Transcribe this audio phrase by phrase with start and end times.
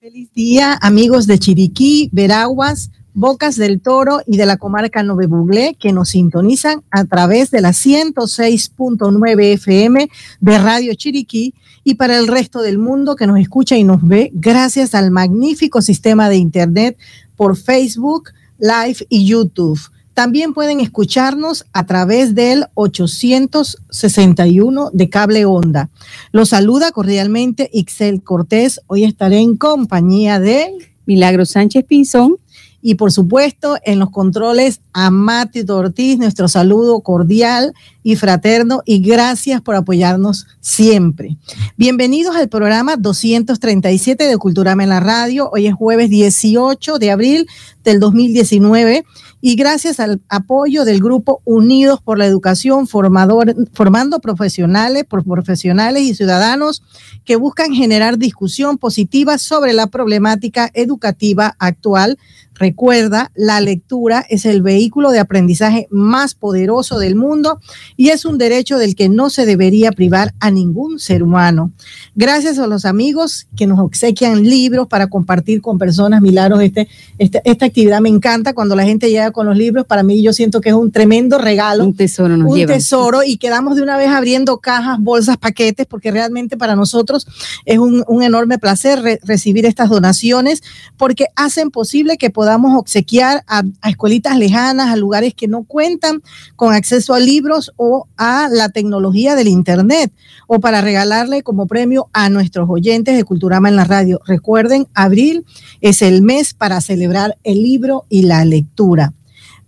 [0.00, 5.76] Feliz día, amigos de Chiriquí, Veraguas, Bocas del Toro y de la comarca Nove Buglé,
[5.78, 10.08] que nos sintonizan a través de la 106.9 FM
[10.40, 11.54] de Radio Chiriquí
[11.84, 15.82] y para el resto del mundo que nos escucha y nos ve gracias al magnífico
[15.82, 16.98] sistema de Internet
[17.36, 19.80] por Facebook, Live y YouTube.
[20.14, 25.88] También pueden escucharnos a través del 861 de cable onda.
[26.32, 28.80] Los saluda cordialmente Ixel Cortés.
[28.86, 30.72] Hoy estaré en compañía de
[31.06, 32.38] Milagro Sánchez Pinzón
[32.82, 39.00] y por supuesto en los controles a Mati Ortiz, nuestro saludo cordial y fraterno y
[39.00, 41.36] gracias por apoyarnos siempre.
[41.76, 45.50] Bienvenidos al programa 237 de Culturama en la Radio.
[45.52, 47.46] Hoy es jueves 18 de abril
[47.84, 49.04] del 2019
[49.40, 56.02] y gracias al apoyo del grupo Unidos por la Educación, formador, formando profesionales por profesionales
[56.02, 56.82] y ciudadanos
[57.24, 62.18] que buscan generar discusión positiva sobre la problemática educativa actual
[62.60, 67.58] Recuerda, la lectura es el vehículo de aprendizaje más poderoso del mundo
[67.96, 71.72] y es un derecho del que no se debería privar a ningún ser humano.
[72.14, 76.60] Gracias a los amigos que nos obsequian libros para compartir con personas, milagros.
[76.60, 79.86] Este, este, esta actividad me encanta cuando la gente llega con los libros.
[79.86, 81.82] Para mí yo siento que es un tremendo regalo.
[81.82, 86.10] Un tesoro nos Un tesoro y quedamos de una vez abriendo cajas, bolsas, paquetes, porque
[86.10, 87.26] realmente para nosotros
[87.64, 90.62] es un, enorme placer recibir estas donaciones
[90.98, 96.20] porque hacen posible que podamos podamos obsequiar a, escuelitas lejanas, a lugares que no cuentan
[96.56, 100.12] con acceso a libros o a la tecnología del Internet,
[100.48, 104.20] o para regalarle como premio a nuestros oyentes de Culturama en la radio.
[104.26, 105.44] Recuerden, abril
[105.80, 109.14] es el mes para celebrar el libro y la lectura.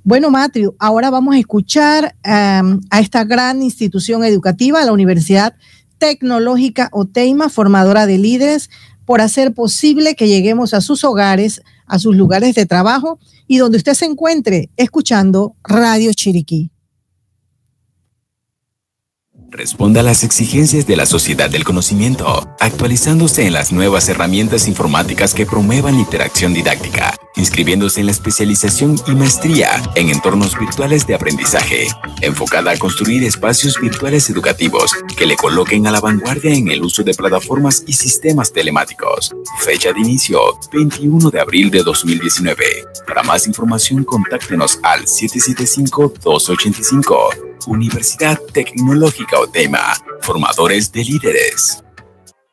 [0.03, 5.55] Bueno, Matthew, ahora vamos a escuchar a esta gran institución educativa, la Universidad
[5.99, 8.71] Tecnológica OTEIMA, formadora de líderes,
[9.05, 13.79] por hacer posible que lleguemos a sus hogares a sus lugares de trabajo y donde
[13.79, 16.71] usted se encuentre escuchando Radio Chiriquí.
[19.51, 22.27] Responda a las exigencias de la sociedad del conocimiento,
[22.59, 29.13] actualizándose en las nuevas herramientas informáticas que promuevan interacción didáctica, inscribiéndose en la especialización y
[29.13, 31.87] maestría en entornos virtuales de aprendizaje,
[32.21, 37.03] enfocada a construir espacios virtuales educativos que le coloquen a la vanguardia en el uso
[37.03, 39.35] de plataformas y sistemas telemáticos.
[39.61, 40.41] Fecha de inicio
[40.73, 42.65] 21 de abril de 2019.
[43.07, 51.82] Para más información contáctenos al 775 285 Universidad Tecnológica OTEMA, formadores de líderes.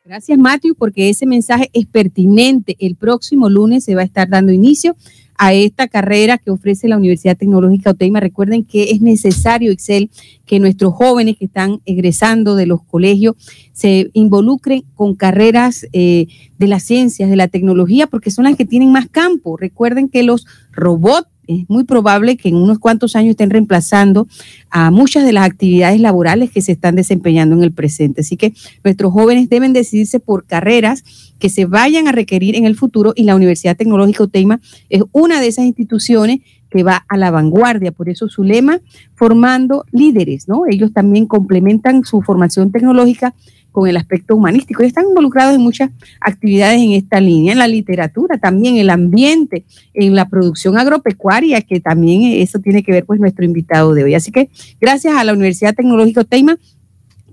[0.10, 2.76] Gracias, Matthew, porque ese mensaje es pertinente.
[2.80, 4.96] El próximo lunes se va a estar dando inicio
[5.38, 8.20] a esta carrera que ofrece la Universidad Tecnológica OTEMA.
[8.20, 10.10] Recuerden que es necesario, Excel,
[10.48, 13.36] que nuestros jóvenes que están egresando de los colegios
[13.72, 16.26] se involucren con carreras eh,
[16.58, 19.58] de las ciencias, de la tecnología, porque son las que tienen más campo.
[19.58, 24.28] Recuerden que los robots es muy probable que en unos cuantos años estén reemplazando
[24.70, 28.22] a muchas de las actividades laborales que se están desempeñando en el presente.
[28.22, 31.04] Así que nuestros jóvenes deben decidirse por carreras
[31.40, 35.42] que se vayan a requerir en el futuro y la Universidad Tecnológica Uteima es una
[35.42, 37.92] de esas instituciones que va a la vanguardia.
[37.92, 38.80] Por eso su lema,
[39.16, 40.64] formando líderes, ¿no?
[40.70, 43.34] Ellos también complementan su formación tecnológica
[43.72, 47.68] con el aspecto humanístico y están involucrados en muchas actividades en esta línea, en la
[47.68, 53.20] literatura, también el ambiente, en la producción agropecuaria, que también eso tiene que ver pues
[53.20, 54.16] nuestro invitado de hoy.
[54.16, 54.50] Así que
[54.80, 56.58] gracias a la Universidad Tecnológica Teima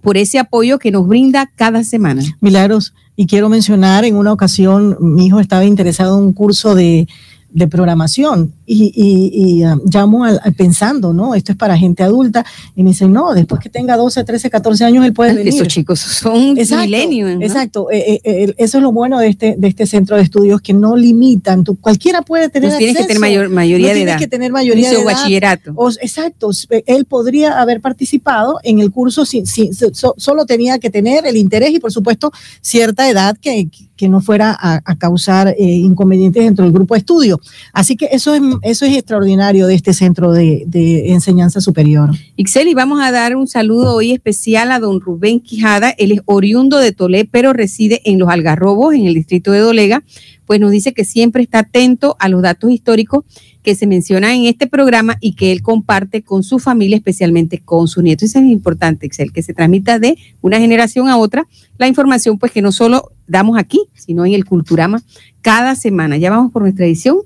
[0.03, 2.23] por ese apoyo que nos brinda cada semana.
[2.41, 7.09] Milagros, y quiero mencionar, en una ocasión mi hijo estaba interesado en un curso de
[7.57, 11.34] de programación y, y, um, llamo al, pensando, ¿no?
[11.34, 12.44] Esto es para gente adulta
[12.75, 15.54] y me dicen, no, después que tenga 12, 13, 14 años él puede venir.
[15.54, 17.41] Esos chicos son milenios.
[17.41, 20.60] Exacto, eh, eh, eh, eso es lo bueno de este, de este centro de estudios
[20.60, 22.78] que no limitan, Tú, cualquiera puede tener acceso.
[22.78, 24.19] Tienes que tener mayor, mayoría de edad.
[24.19, 25.05] que tener mayoría de edad.
[25.05, 25.75] bachillerato.
[26.00, 26.50] exacto,
[26.87, 31.79] él podría haber participado en el curso, sin, solo tenía que tener el interés y
[31.79, 36.99] por supuesto cierta edad que, que no fuera a, causar inconvenientes dentro del grupo de
[36.99, 37.41] estudio.
[37.73, 40.64] Así que eso es, eso es extraordinario de este centro de,
[41.12, 42.11] enseñanza superior.
[42.37, 45.91] Ixel, y vamos a dar un saludo hoy especial a don Rubén Quijada.
[45.91, 50.03] Él es oriundo de Tolé, pero reside en Los Algarrobos, en el distrito de Dolega.
[50.44, 53.25] Pues nos dice que siempre está atento a los datos históricos
[53.62, 57.88] que se mencionan en este programa y que él comparte con su familia, especialmente con
[57.88, 58.25] su nieto.
[58.25, 62.53] Eso es importante, Excel, que se transmita de una generación a otra la información, pues
[62.53, 65.03] que no solo damos aquí, sino en el Culturama
[65.41, 66.17] cada semana.
[66.17, 67.19] Ya vamos por nuestra edición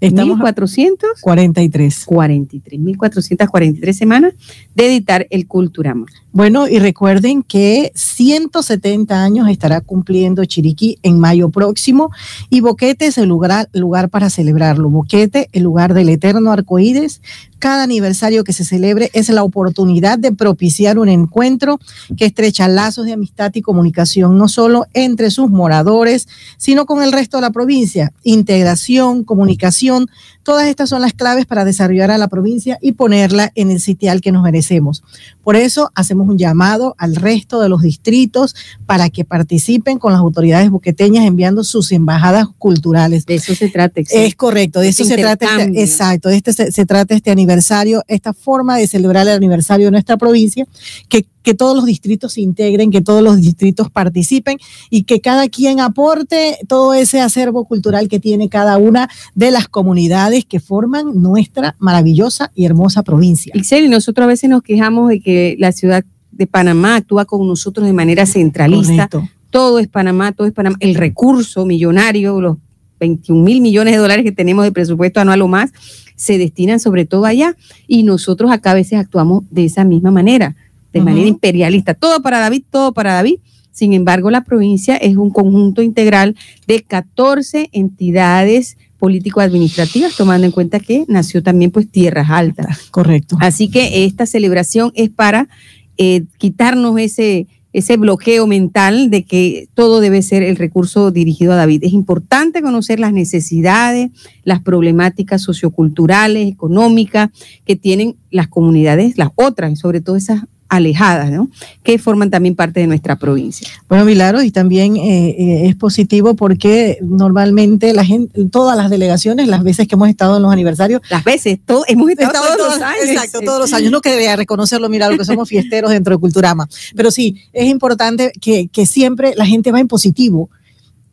[0.00, 2.04] Estamos 1443.
[2.04, 4.34] 43, 1443 semanas
[4.74, 6.06] de editar el Culturama.
[6.30, 12.12] Bueno, y recuerden que 170 años estará cumpliendo Chiriquí en mayo próximo
[12.48, 14.88] y Boquete es el lugar, lugar para celebrarlo.
[14.88, 17.20] Boquete, el lugar del eterno arcoíris.
[17.58, 21.80] Cada aniversario que se celebre es la oportunidad de propiciar un encuentro
[22.16, 27.12] que estrecha lazos de amistad y comunicación, no solo entre sus moradores, sino con el
[27.12, 28.12] resto de la provincia.
[28.22, 30.08] Integración, comunicación,
[30.48, 34.22] todas estas son las claves para desarrollar a la provincia y ponerla en el sitial
[34.22, 35.02] que nos merecemos.
[35.44, 38.56] Por eso hacemos un llamado al resto de los distritos
[38.86, 43.26] para que participen con las autoridades buqueteñas enviando sus embajadas culturales.
[43.26, 44.00] De eso se trata.
[44.00, 45.44] Es correcto, de eso se trata.
[45.60, 49.88] Este, exacto, de este se, se trata este aniversario, esta forma de celebrar el aniversario
[49.88, 50.66] de nuestra provincia,
[51.10, 54.58] que que todos los distritos se integren, que todos los distritos participen
[54.90, 59.68] y que cada quien aporte todo ese acervo cultural que tiene cada una de las
[59.68, 63.52] comunidades que forman nuestra maravillosa y hermosa provincia.
[63.54, 67.86] Y nosotros a veces nos quejamos de que la ciudad de Panamá actúa con nosotros
[67.86, 69.08] de manera centralista.
[69.50, 70.76] Todo es Panamá, todo es Panamá.
[70.80, 72.58] El recurso millonario, los
[73.00, 75.72] 21 mil millones de dólares que tenemos de presupuesto anual o más,
[76.16, 77.56] se destinan sobre todo allá
[77.86, 80.56] y nosotros acá a veces actuamos de esa misma manera
[80.92, 81.94] de manera imperialista.
[81.94, 83.38] Todo para David, todo para David.
[83.72, 86.34] Sin embargo, la provincia es un conjunto integral
[86.66, 92.88] de 14 entidades político-administrativas, tomando en cuenta que nació también pues tierras altas.
[92.90, 93.36] Correcto.
[93.40, 95.48] Así que esta celebración es para
[95.96, 101.56] eh, quitarnos ese, ese bloqueo mental de que todo debe ser el recurso dirigido a
[101.56, 101.84] David.
[101.84, 104.10] Es importante conocer las necesidades,
[104.42, 107.30] las problemáticas socioculturales, económicas
[107.64, 111.48] que tienen las comunidades, las otras, sobre todo esas alejadas, ¿no?
[111.82, 113.66] Que forman también parte de nuestra provincia.
[113.88, 119.48] Bueno, Milaro, y también eh, eh, es positivo porque normalmente la gente, todas las delegaciones,
[119.48, 122.82] las veces que hemos estado en los aniversarios, las veces, todo, hemos estado, todos, los
[122.82, 123.04] años.
[123.06, 123.90] Exacto, todos los años.
[123.90, 126.68] No quería reconocerlo, Milaro, que somos fiesteros dentro de Culturama.
[126.94, 130.50] Pero sí, es importante que, que siempre la gente va en positivo.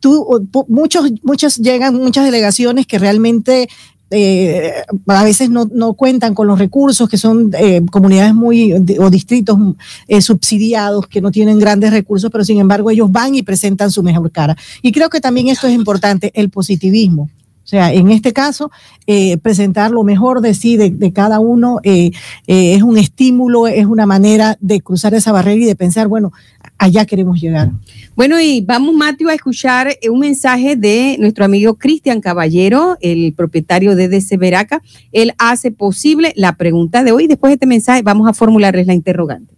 [0.00, 3.68] Tú, muchos, muchas llegan, muchas delegaciones que realmente
[4.10, 9.10] eh, a veces no, no, cuentan con los recursos, que son eh, comunidades muy o
[9.10, 9.58] distritos
[10.06, 14.02] eh, subsidiados que no tienen grandes recursos, pero sin embargo ellos van y presentan su
[14.02, 14.56] mejor cara.
[14.82, 17.28] Y creo que también esto es importante, el positivismo.
[17.66, 18.70] O sea, en este caso,
[19.08, 22.12] eh, presentar lo mejor de sí, de, cada uno, eh,
[22.46, 26.30] eh, es un estímulo, es una manera de cruzar esa barrera y de pensar, bueno,
[26.78, 27.72] allá queremos llegar.
[28.14, 33.96] Bueno, y vamos, Mateo, a escuchar un mensaje de nuestro amigo Cristian Caballero, el propietario
[33.96, 34.80] de DC Veraca.
[35.10, 37.26] Él hace posible la pregunta de hoy.
[37.26, 39.55] Después de este mensaje, vamos a formularles la interrogante.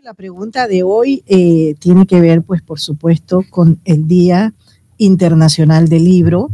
[0.04, 4.54] La pregunta de hoy eh, tiene que ver, pues, por supuesto, con el Día
[4.98, 6.50] Internacional del Libro.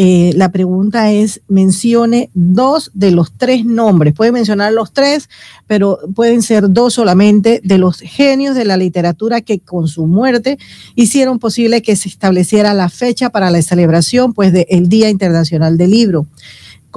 [0.00, 4.14] Eh, la pregunta es, mencione dos de los tres nombres.
[4.14, 5.28] Puede mencionar los tres,
[5.66, 10.56] pero pueden ser dos solamente de los genios de la literatura que con su muerte
[10.94, 15.90] hicieron posible que se estableciera la fecha para la celebración pues, del Día Internacional del
[15.90, 16.28] Libro.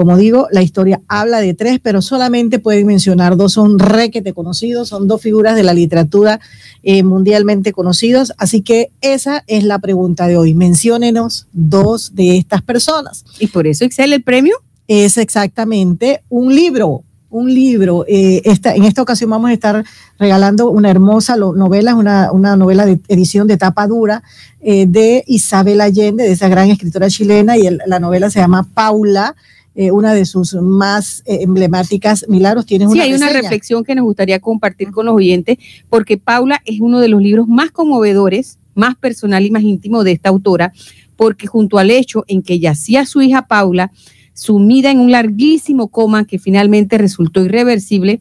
[0.01, 4.87] Como digo, la historia habla de tres, pero solamente pueden mencionar dos, son requete conocidos,
[4.87, 6.39] son dos figuras de la literatura
[6.81, 8.33] eh, mundialmente conocidos.
[8.39, 10.55] Así que esa es la pregunta de hoy.
[10.55, 13.25] Menciónenos dos de estas personas.
[13.37, 14.55] ¿Y por eso excel el premio?
[14.87, 18.03] Es exactamente un libro, un libro.
[18.07, 19.85] Eh, esta, en esta ocasión vamos a estar
[20.17, 24.23] regalando una hermosa novela, una, una novela de edición de tapa dura
[24.61, 28.67] eh, de Isabel Allende, de esa gran escritora chilena, y el, la novela se llama
[28.73, 29.35] Paula.
[29.73, 32.65] Eh, una de sus más eh, emblemáticas milagros.
[32.65, 36.61] Tienes sí, una hay una reflexión que nos gustaría compartir con los oyentes, porque Paula
[36.65, 40.73] es uno de los libros más conmovedores, más personal y más íntimo de esta autora,
[41.15, 43.93] porque junto al hecho en que yacía su hija Paula,
[44.33, 48.19] sumida en un larguísimo coma que finalmente resultó irreversible,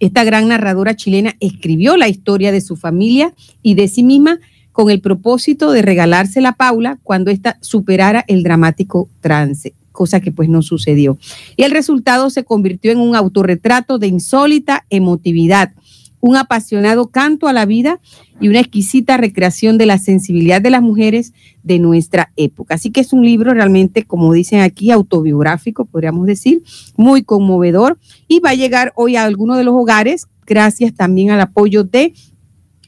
[0.00, 4.40] esta gran narradora chilena escribió la historia de su familia y de sí misma
[4.72, 10.32] con el propósito de regalársela a Paula cuando ésta superara el dramático trance cosa que
[10.32, 11.18] pues no sucedió.
[11.56, 15.72] Y el resultado se convirtió en un autorretrato de insólita emotividad,
[16.20, 18.00] un apasionado canto a la vida
[18.40, 21.32] y una exquisita recreación de la sensibilidad de las mujeres
[21.62, 22.74] de nuestra época.
[22.74, 26.62] Así que es un libro realmente, como dicen aquí, autobiográfico, podríamos decir,
[26.96, 31.40] muy conmovedor y va a llegar hoy a algunos de los hogares gracias también al
[31.40, 32.14] apoyo de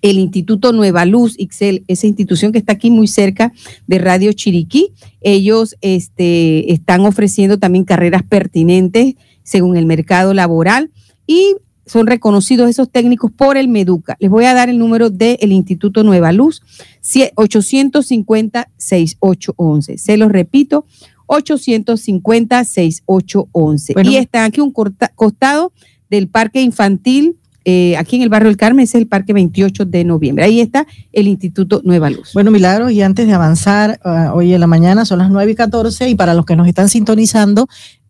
[0.05, 3.55] el Instituto Nueva Luz, Ixel, esa institución que está aquí muy cerca
[3.87, 4.93] de Radio Chiriquí.
[5.23, 10.91] Ellos este, están ofreciendo también carreras pertinentes según el mercado laboral
[11.27, 11.57] y
[11.87, 14.19] son reconocidos esos técnicos por el Meduca.
[14.21, 16.61] Les voy a dar el número del Instituto Nueva Luz,
[17.03, 19.97] 850-6811.
[19.97, 20.85] Se los repito,
[21.29, 24.07] 850-6811.
[24.07, 25.73] Y están aquí un costado
[26.11, 30.05] del Parque Infantil eh, aquí en el barrio del Carmen, es el Parque 28 de
[30.05, 30.45] noviembre.
[30.45, 32.33] Ahí está el Instituto Nueva Luz.
[32.35, 35.55] Bueno, Milagros, y antes de avanzar, uh, hoy en la mañana son las 9 y
[35.55, 37.67] 14, y para los que nos están sintonizando,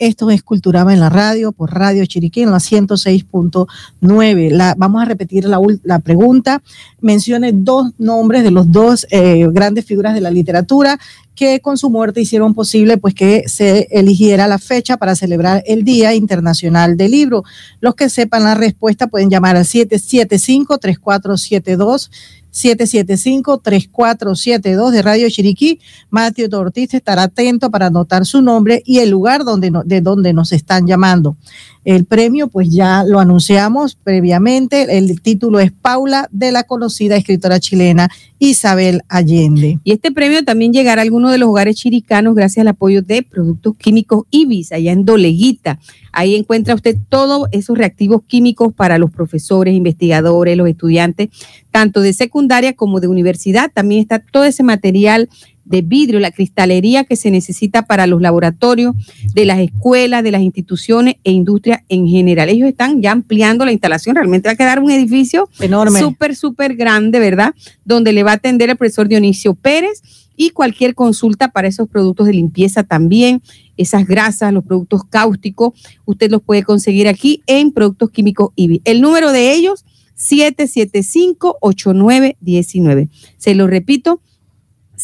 [0.07, 4.75] esto es Culturama en la radio, por Radio Chiriquí, en la 106.9.
[4.77, 6.63] Vamos a repetir la, la, pregunta.
[7.01, 10.99] Mencione dos nombres de los dos eh, grandes figuras de la literatura
[11.35, 15.85] que con su muerte hicieron posible pues que se eligiera la fecha para celebrar el
[15.85, 17.45] Día Internacional del Libro.
[17.81, 22.11] Los que sepan la respuesta pueden llamar al 775-3472
[22.55, 25.81] 775-3472 de Radio Chiriquí.
[26.09, 30.53] Mateo Ortiz estará atento para anotar su nombre y el lugar donde de donde nos
[30.53, 31.37] están llamando.
[31.85, 34.97] El premio, pues ya lo anunciamos previamente.
[34.97, 39.79] El título es Paula de la conocida escritora chilena Isabel Allende.
[39.85, 43.23] Y este premio también llegará a algunos de los hogares chiricanos gracias al apoyo de
[43.23, 45.79] Productos Químicos Ibis, allá en Doleguita.
[46.13, 51.29] Ahí encuentra usted todos esos reactivos químicos para los profesores, investigadores, los estudiantes,
[51.71, 53.71] tanto de secundaria como de universidad.
[53.75, 55.29] También está todo ese material
[55.65, 58.95] de vidrio, la cristalería que se necesita para los laboratorios
[59.35, 62.49] de las escuelas, de las instituciones e industrias en general.
[62.49, 66.77] Ellos están ya ampliando la instalación, realmente va a quedar un edificio enorme, súper, súper
[66.77, 67.55] grande, ¿verdad?
[67.85, 70.03] Donde le va a atender el profesor Dionisio Pérez
[70.37, 73.41] y cualquier consulta para esos productos de limpieza también,
[73.77, 75.73] esas grasas, los productos cáusticos,
[76.05, 78.83] usted los puede conseguir aquí en Productos Químicos IBI.
[78.85, 79.85] El número de ellos,
[80.17, 83.09] 775-8919.
[83.37, 84.21] Se lo repito,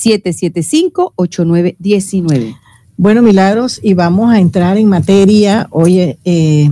[0.00, 2.56] 775-8919.
[2.96, 6.70] Bueno, Milagros, y vamos a entrar en materia hoy, eh,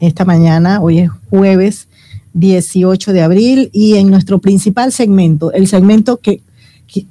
[0.00, 1.88] esta mañana, hoy es jueves
[2.34, 6.42] 18 de abril, y en nuestro principal segmento, el segmento que,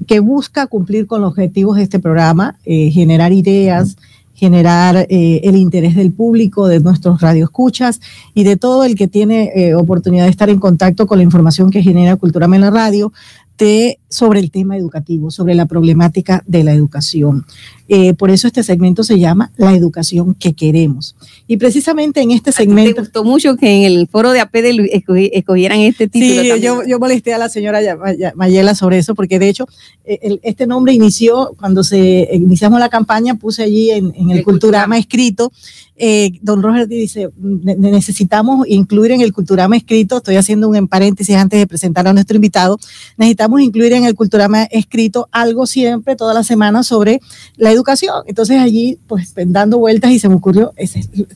[0.06, 3.98] que, busca cumplir con los objetivos de este programa, eh, generar ideas,
[4.36, 8.00] generar eh, el interés del público, de nuestros radioescuchas
[8.34, 11.84] y de todo el que tiene oportunidad de estar en contacto con la información que
[11.84, 13.12] genera Cultura en la radio,
[14.12, 17.46] sobre el tema educativo, sobre la problemática de la educación.
[17.88, 21.16] Eh, por eso este segmento se llama La educación que queremos.
[21.48, 22.96] Y precisamente en este segmento...
[22.96, 24.66] Me gustó mucho que en el foro de APD
[25.34, 26.56] escogieran este título.
[26.56, 27.80] Sí, yo, yo, molesté a la señora
[28.36, 29.66] Mayela sobre eso, porque de hecho
[30.06, 35.52] eh, este nombre inició cuando se iniciamos la campaña, puse allí en, el, Culturama escrito
[36.04, 41.60] eh, don Roger dice, necesitamos incluir en el Culturama escrito, estoy haciendo un paréntesis antes
[41.60, 42.80] de presentar a nuestro invitado,
[43.18, 47.22] necesitamos incluir en el Culturama escrito algo siempre, toda la semana, sobre
[47.56, 48.24] la educación.
[48.28, 50.74] Entonces allí, pues dando vueltas y se me ocurrió,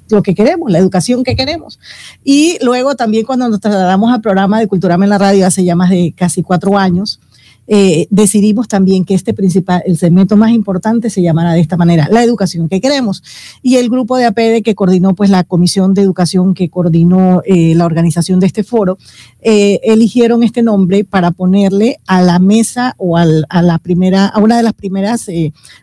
[0.09, 1.79] lo que queremos, la educación que queremos.
[2.23, 5.75] Y luego también cuando nos trasladamos al programa de Culturama en la radio hace ya
[5.75, 7.19] más de casi cuatro años,
[7.67, 12.07] eh, decidimos también que este principal, el segmento más importante se llamará de esta manera,
[12.11, 13.23] la educación que queremos.
[13.61, 17.73] Y el grupo de APD que coordinó, pues la comisión de educación que coordinó eh,
[17.75, 18.97] la organización de este foro,
[19.41, 24.57] eh, eligieron este nombre para ponerle a la mesa o a la primera, a una
[24.57, 25.27] de las primeras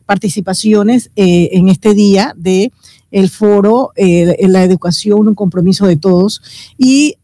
[0.07, 2.73] participaciones en este día de
[3.11, 6.43] el foro, la educación, un compromiso de todos.
[6.79, 7.17] Y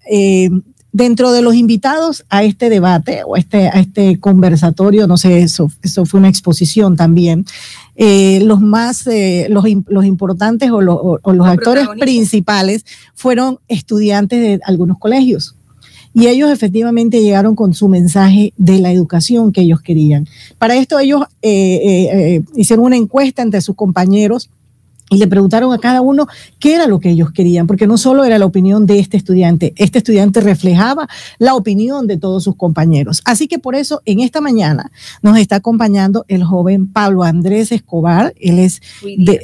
[0.98, 5.70] Dentro de los invitados a este debate o este, a este conversatorio, no sé, eso,
[5.80, 7.46] eso fue una exposición también,
[7.94, 10.78] eh, los más, eh, los, los, importantes o,
[11.22, 15.54] o los actores principales fueron estudiantes de algunos colegios.
[16.14, 20.26] Y ellos efectivamente llegaron con su mensaje de la educación que ellos querían.
[20.58, 24.50] Para esto ellos eh, hicieron una encuesta entre sus compañeros
[25.10, 26.26] y le preguntaron a cada uno
[26.58, 29.72] qué era lo que ellos querían, porque no solo era la opinión de este estudiante,
[29.76, 33.22] este estudiante reflejaba la opinión de todos sus compañeros.
[33.24, 34.90] Así que por eso en esta mañana
[35.22, 39.40] nos está acompañando el joven Pablo Andrés Escobar, él es de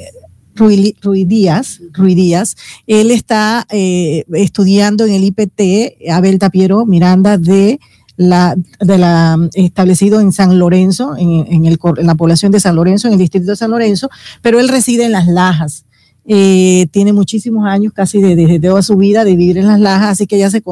[0.55, 2.55] Ruiz Díaz, Díaz.
[2.87, 7.79] Él está eh, estudiando en el IPT Abel Tapiero Miranda de
[8.17, 13.07] la, de la, establecido en San Lorenzo, en, el, en la población de San Lorenzo,
[13.07, 14.09] en el distrito de San Lorenzo,
[14.41, 15.85] pero él reside en Las Lajas.
[16.27, 20.25] Eh, tiene muchísimos años, casi desde, toda su vida, de vivir en las lajas, así
[20.25, 20.63] que ya se,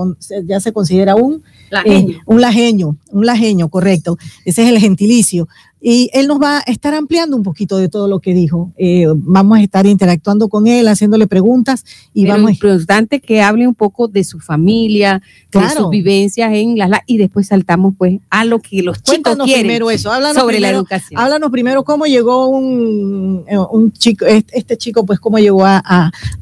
[0.45, 2.17] ya se considera un lajeño.
[2.25, 4.17] un lajeño, un lajeño, correcto.
[4.45, 5.47] Ese es el gentilicio.
[5.85, 8.71] Y él nos va a estar ampliando un poquito de todo lo que dijo.
[8.77, 12.51] Eh, vamos a estar interactuando con él, haciéndole preguntas y Pero vamos.
[12.51, 15.21] Es importante que hable un poco de su familia,
[15.51, 19.63] de sus vivencias en las y después saltamos pues a lo que los chicos quieren
[19.63, 20.09] primero eso.
[20.33, 21.19] sobre la educación.
[21.19, 25.81] Háblanos primero cómo llegó un, eh, un chico, este chico, pues cómo llegó a,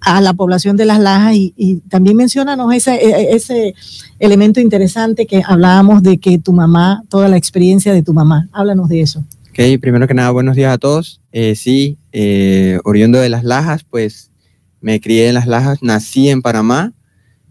[0.01, 3.73] a, la población de las Lajas y, y también mencionanos ese, e, ese
[4.19, 8.47] elemento interesante que hablábamos de que tu mamá, toda la experiencia de tu mamá.
[8.51, 9.23] Háblanos de eso.
[9.51, 11.19] Ok, primero que nada, buenos días a todos.
[11.33, 14.31] Eh, sí, eh, oriundo de Las Lajas, pues
[14.79, 16.93] me crié en Las Lajas, nací en Panamá,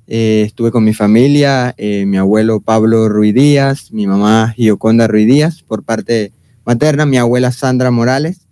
[0.06, 5.62] eh, estuve con mi familia, mi abuelo Pablo Ruiz Díaz, mi mamá Gioconda Ruiz Díaz,
[5.62, 6.32] por parte
[6.64, 8.46] materna, mi abuela Sandra Morales,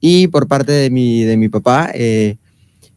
[0.00, 1.92] y por parte de mi, de mi papá,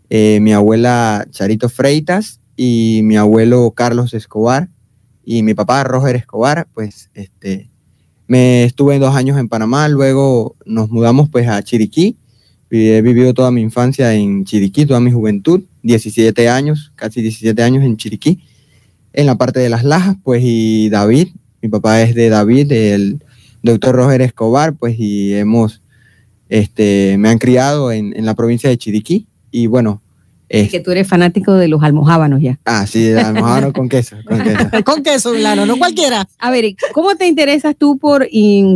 [0.10, 4.70] mi abuela Charito Freitas y mi abuelo Carlos Escobar
[5.26, 7.71] y mi papá Roger Escobar, pues este,
[8.32, 12.16] me estuve dos años en Panamá, luego nos mudamos pues a Chiriquí,
[12.70, 17.84] he vivido toda mi infancia en Chiriquí, toda mi juventud, 17 años, casi 17 años
[17.84, 18.40] en Chiriquí,
[19.12, 21.28] en la parte de las Lajas, pues y David,
[21.62, 23.22] mi papá es de David, el
[23.64, 25.82] doctor Roger Escobar, pues y hemos,
[26.48, 29.28] este, me han criado en, en la provincia de Chiriquí.
[29.52, 30.02] Y bueno,
[30.52, 32.60] es que tú eres fanático de los almohábanos ya.
[32.66, 34.18] Ah, sí, de almohábanos con queso.
[34.26, 36.28] Con queso, con queso claro, no cualquiera.
[36.40, 38.28] A ver, ¿cómo te interesas tú por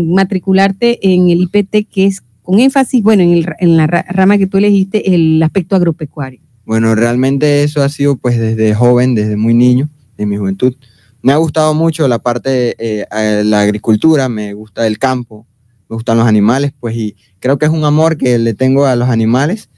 [0.08, 4.48] matricularte en el IPT, que es con énfasis, bueno, en, el, en la rama que
[4.48, 6.40] tú elegiste, el aspecto agropecuario?
[6.66, 10.76] Bueno, realmente eso ha sido pues desde joven, desde muy niño, de mi juventud.
[11.22, 12.76] Me ha gustado mucho la parte de
[13.12, 15.46] eh, la agricultura, me gusta el campo,
[15.90, 18.96] me gustan los animales, pues y creo que es un amor que le tengo a
[18.96, 19.70] los animales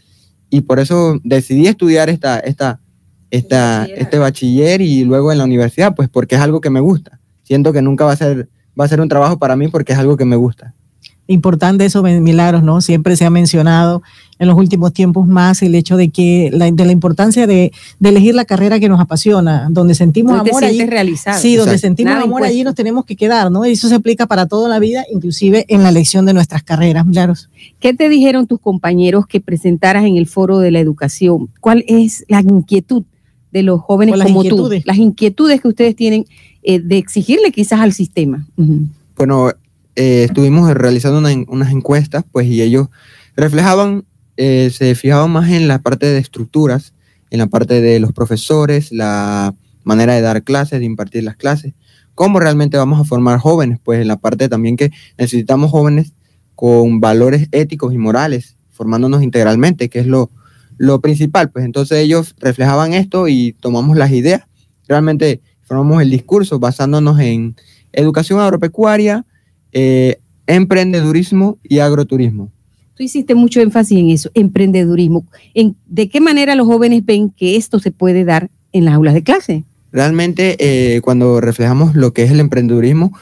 [0.50, 2.80] y por eso decidí estudiar esta, esta,
[3.32, 7.20] esta, este bachiller y luego en la universidad, pues porque es algo que me gusta.
[7.44, 8.50] Siento que nunca va a ser,
[8.80, 10.74] va a ser un trabajo para mí porque es algo que me gusta.
[11.28, 12.80] Importante eso, Milagros, ¿no?
[12.80, 14.02] Siempre se ha mencionado
[14.40, 17.72] en los últimos tiempos más el hecho de que la, de la importancia de,
[18.02, 20.86] elegir la carrera que nos apasiona, donde sentimos amor allí.
[20.86, 21.40] Realizado.
[21.40, 23.66] Sí, donde sentimos amor allí nos tenemos que quedar, ¿no?
[23.66, 27.06] Y eso se aplica para toda la vida, inclusive en la elección de nuestras carreras,
[27.06, 27.50] Milagros.
[27.80, 31.50] ¿Qué te dijeron tus compañeros que presentaras en el foro de la educación?
[31.60, 33.04] ¿Cuál es la inquietud
[33.52, 34.70] de los jóvenes como tú?
[34.86, 36.26] Las inquietudes que ustedes tienen
[36.64, 38.46] eh, de exigirle quizás al sistema.
[39.16, 39.52] Bueno,
[39.96, 42.90] eh, estuvimos realizando unas encuestas, pues, y ellos
[43.36, 44.04] reflejaban,
[44.38, 46.94] eh, se fijaban más en la parte de estructuras,
[47.30, 51.74] en la parte de los profesores, la manera de dar clases, de impartir las clases,
[52.14, 56.14] cómo realmente vamos a formar jóvenes, pues en la parte también que necesitamos jóvenes
[56.56, 60.32] con valores éticos y morales, formándonos integralmente, que es lo,
[60.78, 61.52] lo principal.
[61.52, 64.44] Pues entonces ellos reflejaban esto y tomamos las ideas.
[64.88, 67.56] Realmente formamos el discurso basándonos en
[67.92, 69.26] educación agropecuaria,
[69.72, 72.52] eh, emprendedurismo y agroturismo.
[72.98, 75.28] Tú hiciste mucho énfasis en eso, emprendedurismo.
[75.54, 79.14] ¿En, ¿De qué manera los jóvenes ven que esto se puede dar en las aulas
[79.14, 79.66] de clase?
[79.92, 83.16] Realmente, eh, cuando reflejamos lo que es el emprendedurismo,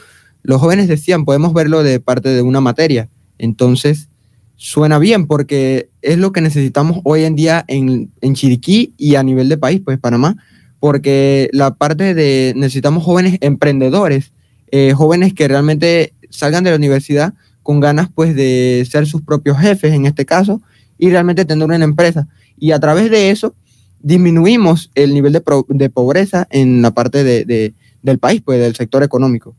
[0.43, 3.09] los jóvenes decían, podemos verlo de parte de una materia.
[3.38, 4.07] Entonces,
[4.55, 9.23] suena bien porque es lo que necesitamos hoy en día en, en Chiriquí y a
[9.23, 10.38] nivel de país, pues Panamá,
[10.79, 14.31] porque la parte de necesitamos jóvenes emprendedores,
[14.71, 17.33] eh, jóvenes que realmente salgan de la universidad
[17.65, 20.62] con ganas pues de ser sus propios jefes en este caso
[20.99, 22.28] y realmente tener una empresa.
[22.60, 23.56] Y a través de eso
[24.04, 27.73] disminuimos el nivel de, pobreza en la parte de,
[28.04, 29.56] del país, pues del sector económico.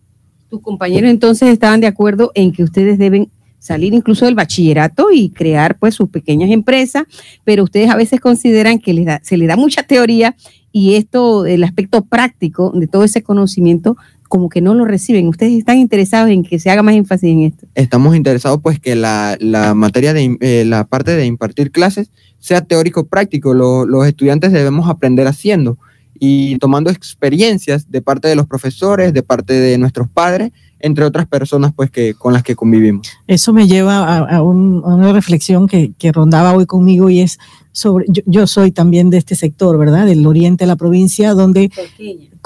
[0.48, 5.30] Tus compañeros entonces estaban de acuerdo en que ustedes deben salir incluso del bachillerato y
[5.30, 7.06] crear pues sus pequeñas empresas,
[7.42, 10.36] pero ustedes a veces consideran que les se les da mucha teoría
[10.76, 13.96] y esto, el aspecto práctico de todo ese conocimiento,
[14.28, 15.26] como que no lo reciben.
[15.26, 17.66] ¿Ustedes están interesados en que se haga más énfasis en esto?
[17.74, 19.38] Estamos interesados pues que la,
[19.74, 22.10] materia de eh, la parte de impartir clases
[22.40, 23.54] sea teórico práctico.
[23.54, 25.78] los estudiantes debemos aprender haciendo
[26.20, 31.26] y tomando experiencias de parte de los profesores, de parte de nuestros padres, entre otras
[31.26, 33.08] personas pues que con las que convivimos.
[33.26, 37.38] Eso me lleva a, una reflexión que, que, rondaba hoy conmigo y es
[37.72, 40.06] sobre, yo, soy también de este sector, ¿verdad?
[40.06, 41.70] Del oriente de la provincia, donde...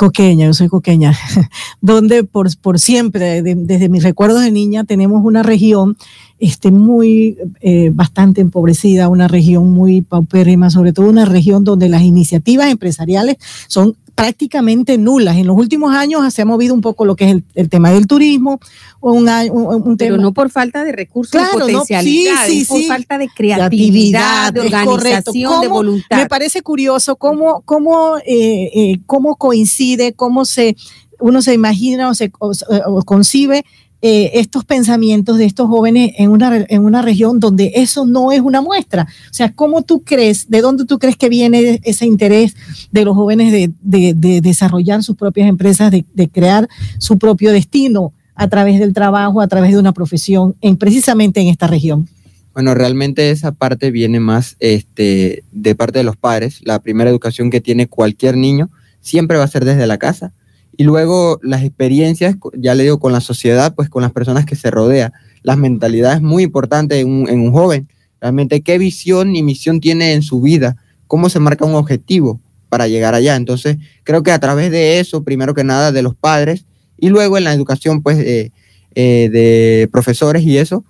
[0.00, 1.14] Coqueña, yo soy coqueña,
[1.82, 5.98] donde por, por siempre, desde mis recuerdos de niña, tenemos una región
[6.38, 12.00] este, muy, eh, bastante empobrecida, una región muy paupérrima, sobre todo una región donde las
[12.00, 13.36] iniciativas empresariales
[13.68, 15.36] son prácticamente nulas.
[15.36, 18.06] En los últimos años se ha movido un poco lo que es el, tema del
[18.06, 18.60] turismo,
[19.00, 23.28] un, un, Pero no por falta de recursos, claro, potencialidad, sí, sí, por falta de
[23.28, 26.18] creatividad, de organización, de voluntad.
[26.18, 30.76] Me parece curioso cómo, cómo, eh, eh, cómo coincide, cómo se
[31.18, 33.64] uno se imagina o, se, o concibe
[34.02, 38.40] eh, estos pensamientos de estos jóvenes en una, en una región donde eso no es
[38.40, 39.06] una muestra.
[39.30, 42.56] O sea, ¿cómo tú crees, de dónde tú crees que viene ese interés
[42.90, 46.66] de los jóvenes de, de, desarrollar sus propias empresas, de, de, crear
[46.98, 51.48] su propio destino a través del trabajo, a través de una profesión, en, precisamente en
[51.48, 52.08] esta región?
[52.54, 56.60] Bueno, realmente esa parte viene más este, de parte de los padres.
[56.64, 58.70] La primera educación que tiene cualquier niño
[59.02, 60.32] siempre va a ser desde la casa
[60.76, 64.56] y luego las experiencias, ya le digo, con la sociedad, pues con las personas que
[64.56, 65.12] se rodea.
[65.42, 67.88] Las mentalidades muy importantes en un, en un joven.
[68.20, 72.88] Realmente qué visión y misión tiene en su vida, cómo se marca un objetivo para
[72.88, 73.36] llegar allá.
[73.36, 76.64] Entonces, creo que a través de eso, primero que nada, de los padres,
[76.98, 78.50] y luego en la educación, pues, eh,
[78.94, 80.84] de profesores y eso,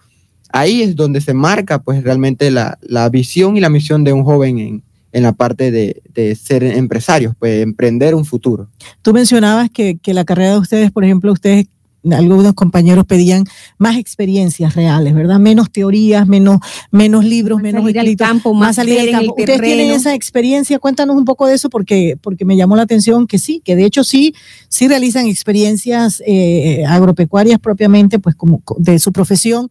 [0.53, 4.25] ahí es donde se marca, pues, realmente la, la visión y la misión de un
[4.25, 8.69] joven en, en la parte de, ser empresarios, pues emprender un futuro.
[9.03, 11.67] Tú mencionabas que, la carrera de ustedes, por ejemplo, ustedes
[12.11, 13.45] algunos compañeros pedían
[13.77, 15.39] más experiencias reales, ¿verdad?
[15.39, 16.59] Menos teorías, menos,
[16.91, 19.35] menos libros, menos escritos, campo, más, salir al campo.
[19.37, 23.27] Ustedes tienen esa experiencia, cuéntanos un poco de eso porque, porque me llamó la atención
[23.27, 24.35] que sí, que de hecho sí,
[24.69, 29.69] sí realizan experiencias eh, agropecuarias propiamente, pues como de su profesión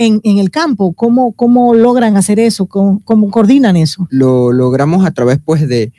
[0.00, 0.94] en, el campo?
[0.94, 2.66] ¿Cómo, ¿Cómo logran hacer eso?
[2.66, 4.08] ¿Cómo, coordinan eso?
[4.10, 5.92] Lo logramos a través pues de,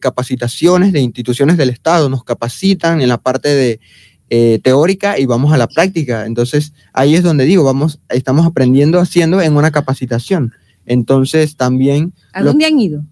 [0.00, 3.80] capacitaciones de instituciones del Estado, nos capacitan en la parte de
[4.28, 6.26] eh, teórica y vamos a la práctica.
[6.26, 10.52] Entonces ahí es donde digo, vamos, estamos aprendiendo haciendo en una capacitación.
[10.84, 12.12] Entonces también...
[12.34, 13.04] ¿A dónde han ido?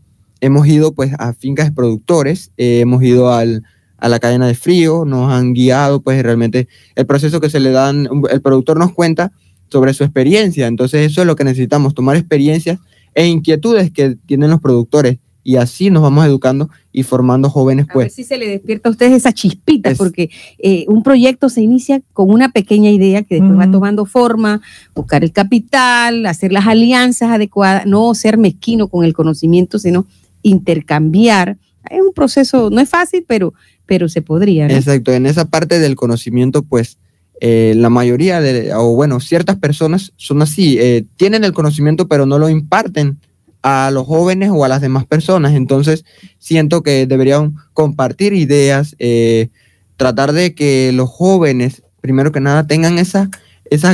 [0.43, 3.63] Hemos ido pues a fincas de productores, eh, hemos ido al,
[3.97, 7.71] a la cadena de frío, nos han guiado pues realmente el proceso que se le
[7.71, 9.33] dan, el productor nos cuenta
[9.69, 10.67] sobre su experiencia.
[10.67, 12.79] Entonces eso es lo que necesitamos, tomar experiencias
[13.15, 17.87] e inquietudes que tienen los productores y así nos vamos educando y formando jóvenes.
[17.87, 18.07] Pues.
[18.07, 21.61] A ver si se le despierta a ustedes esa chispita, porque eh, un proyecto se
[21.61, 24.61] inicia con una pequeña idea que después va tomando forma,
[24.93, 30.07] buscar el capital, hacer las alianzas adecuadas, no ser mezquino con el conocimiento, sino
[30.43, 31.59] intercambiar.
[31.89, 33.55] Es un proceso, no es fácil, pero,
[33.87, 34.67] pero se podría.
[34.67, 36.99] Exacto, en esa parte del conocimiento, pues
[37.41, 42.25] eh, la mayoría de, o bueno, ciertas personas son así, eh, tienen el conocimiento pero
[42.25, 43.19] no lo imparten
[43.63, 45.55] a los jóvenes o a las demás personas.
[45.55, 46.05] Entonces,
[46.39, 49.49] siento que deberían compartir ideas, eh,
[49.97, 53.29] tratar de que los jóvenes, primero que nada, tengan esas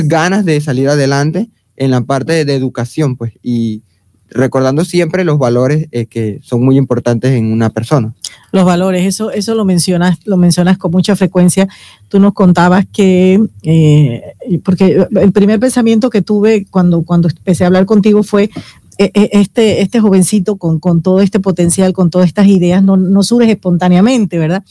[0.07, 3.81] ganas de salir adelante en la parte de, educación, pues, y
[4.33, 8.13] recordando siempre los valores que son muy importantes en una persona
[8.53, 11.67] los valores, eso, eso lo mencionas, lo mencionas con mucha frecuencia.
[12.07, 14.21] Tú nos contabas que, eh,
[14.63, 18.51] porque el primer pensamiento que tuve cuando, cuando empecé a hablar contigo fue
[18.99, 22.95] eh, eh, este, este jovencito con, con todo este potencial, con todas estas ideas, no,
[22.95, 24.63] no surge espontáneamente, ¿verdad?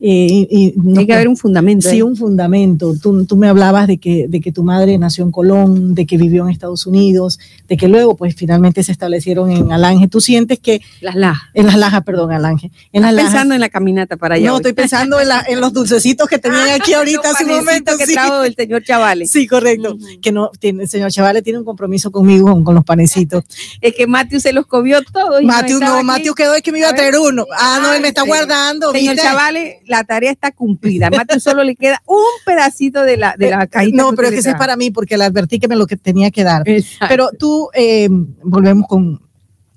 [0.00, 1.88] Eh, y, Tiene que haber un fundamento.
[1.88, 2.94] Sí, un fundamento.
[3.00, 6.16] Tú, tú, me hablabas de que, de que tu madre nació en Colón, de que
[6.16, 10.08] vivió en Estados Unidos, de que luego pues finalmente se establecieron en Alange.
[10.08, 10.80] ¿Tú sientes que...
[11.00, 11.48] Las Lajas.
[11.54, 12.70] En las Lajas, perdón, Alange.
[12.92, 14.48] En las pensando en la caminata para allá.
[14.48, 17.96] No, estoy pensando en, la, en, los dulcecitos que tenían aquí ahorita hace un momento.
[17.98, 19.30] que trajo el señor Chavales.
[19.30, 19.96] Sí, correcto.
[20.22, 23.44] Que no, tiene, el señor Chavales tiene un compromiso conmigo con, los panecitos.
[23.80, 25.42] es que Matthew se los comió todos.
[25.42, 27.46] Matthew no, Matthew quedó es que me iba a, traer uno.
[27.58, 28.92] Ah, no, él me está guardando.
[28.92, 31.10] Señor Chavales, la tarea está cumplida.
[31.10, 33.96] Mate solo le queda un pedacito de la, de la eh, cajita.
[33.96, 35.96] No, pero es que ese es para mí porque le advertí que me lo que
[35.96, 36.62] tenía que dar.
[37.08, 38.08] Pero tú, eh,
[38.42, 39.20] volvemos con,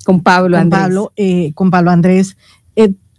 [0.06, 0.82] con Pablo con Andrés.
[0.82, 2.38] Pablo, eh, con Pablo Andrés.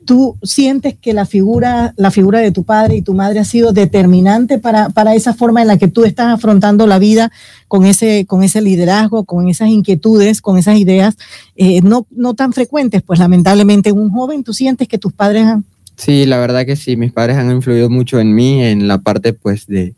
[0.05, 3.73] ¿Tú sientes que la figura, la figura de tu padre y tu madre ha sido
[3.73, 7.31] determinante para, para esa forma en la que tú estás afrontando la vida
[7.69, 11.17] con ese, con ese liderazgo, con esas inquietudes, con esas ideas
[11.85, 13.03] no, no tan frecuentes?
[13.03, 15.65] Pues lamentablemente un joven, ¿tú sientes que tus padres han,
[16.05, 19.35] Sí, la verdad que sí, mis padres han influido mucho en mí, en la parte
[19.35, 19.95] pues de,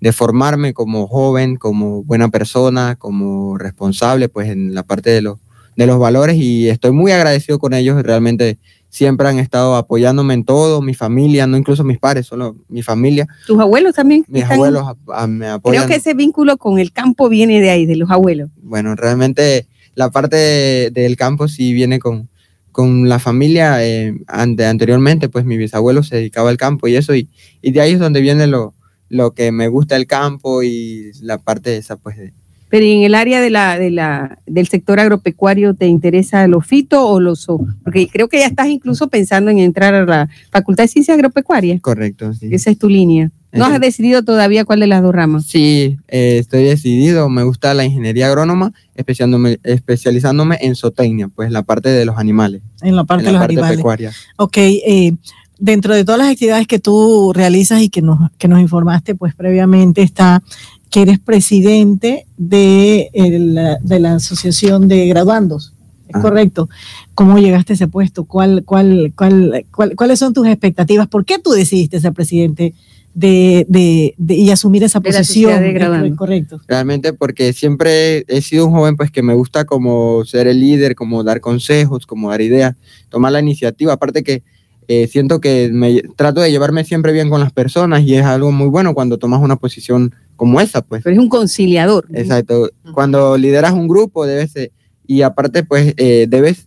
[0.00, 5.38] de formarme como joven, como buena persona, como responsable, pues en la parte de, los
[5.76, 8.56] de los valores y estoy muy agradecido con ellos, realmente
[8.88, 13.28] siempre han estado apoyándome en todo, mi familia, no incluso mis padres, solo mi familia.
[13.46, 14.24] ¿Tus abuelos también?
[14.28, 14.96] Mis abuelos
[15.28, 15.82] me apoyan.
[15.82, 18.48] Creo que ese vínculo con el campo viene de ahí, de los abuelos.
[18.62, 22.30] Bueno, realmente la parte del campo sí viene con,
[22.74, 27.28] con la familia eh, anteriormente, pues mi bisabuelo se dedicaba al campo y eso, y,
[27.62, 28.74] y de ahí es donde viene lo,
[29.08, 32.32] lo que me gusta el campo y la parte esa, pues, de,
[32.70, 37.06] Pero en el área de la, de la, del sector agropecuario, ¿te interesa los fito
[37.06, 37.64] o los so?
[37.84, 41.80] Porque creo que ya estás incluso pensando en entrar a la Facultad de Ciencias Agropecuarias.
[41.80, 42.48] Correcto, sí.
[42.50, 43.30] Esa es tu línea.
[43.54, 45.46] ¿No has decidido todavía cuál de las dos ramas?
[45.46, 47.28] Sí, eh, estoy decidido.
[47.28, 52.62] Me gusta la ingeniería agrónoma, especializándome, especializándome en zootecnia, pues la parte de los animales.
[52.82, 53.76] En la parte en de la los parte animales.
[53.78, 54.12] pecuaria.
[54.36, 55.14] Ok, eh,
[55.58, 59.34] dentro de todas las actividades que tú realizas y que nos, que nos informaste, pues
[59.34, 60.42] previamente está
[60.90, 65.72] que eres presidente de, el- de la Asociación de Graduandos.
[66.08, 66.20] ¿Es Ah.
[66.20, 66.68] correcto?
[67.14, 68.24] ¿Cómo llegaste a ese puesto?
[68.24, 71.08] ¿Cuál, cuál, cuál, cuál- ¿Cuáles son tus expectativas?
[71.08, 72.74] ¿Por qué tú decidiste ser presidente
[73.14, 75.60] de, de- de- y asumir esa posición?
[75.60, 76.60] De ¿Es correcto.
[76.66, 80.94] Realmente porque siempre he sido un joven pues que me gusta como ser el líder,
[80.94, 82.74] como dar consejos, como dar ideas,
[83.08, 83.92] tomar la iniciativa.
[83.92, 84.42] Aparte que
[84.88, 88.52] eh, siento que me trato de llevarme siempre bien con las personas y es algo
[88.52, 91.02] muy bueno cuando tomas una posición como esa, pues.
[91.02, 92.06] Pero eres un conciliador.
[92.12, 92.68] Exacto.
[92.92, 94.72] Cuando lideras un grupo debes ser-
[95.06, 96.66] y aparte pues eh, debes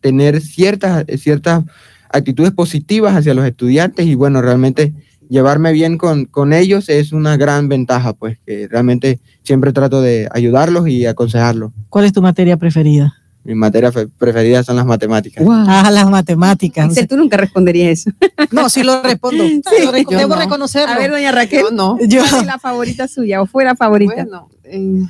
[0.00, 1.64] tener ciertas ciertas
[2.10, 4.92] actitudes positivas hacia los estudiantes y bueno, realmente
[5.28, 10.28] llevarme bien con, con ellos es una gran ventaja, pues que realmente siempre trato de
[10.32, 11.72] ayudarlos y aconsejarlos.
[11.88, 13.14] ¿Cuál es tu materia preferida?
[13.44, 15.44] Mi materia fe- preferida son las matemáticas.
[15.44, 15.64] Wow.
[15.68, 16.86] Ah, las matemáticas.
[16.88, 18.10] Excel, tú nunca responderías eso.
[18.50, 19.44] No, sí lo respondo.
[19.44, 20.40] Sí, Lo rec- yo debo no.
[20.40, 20.92] reconocerlo.
[20.94, 21.96] A ver, doña Raquel, Yo no.
[22.06, 24.14] Yo- ¿cuál es la favorita suya o fue la favorita?
[24.14, 25.08] Bueno, en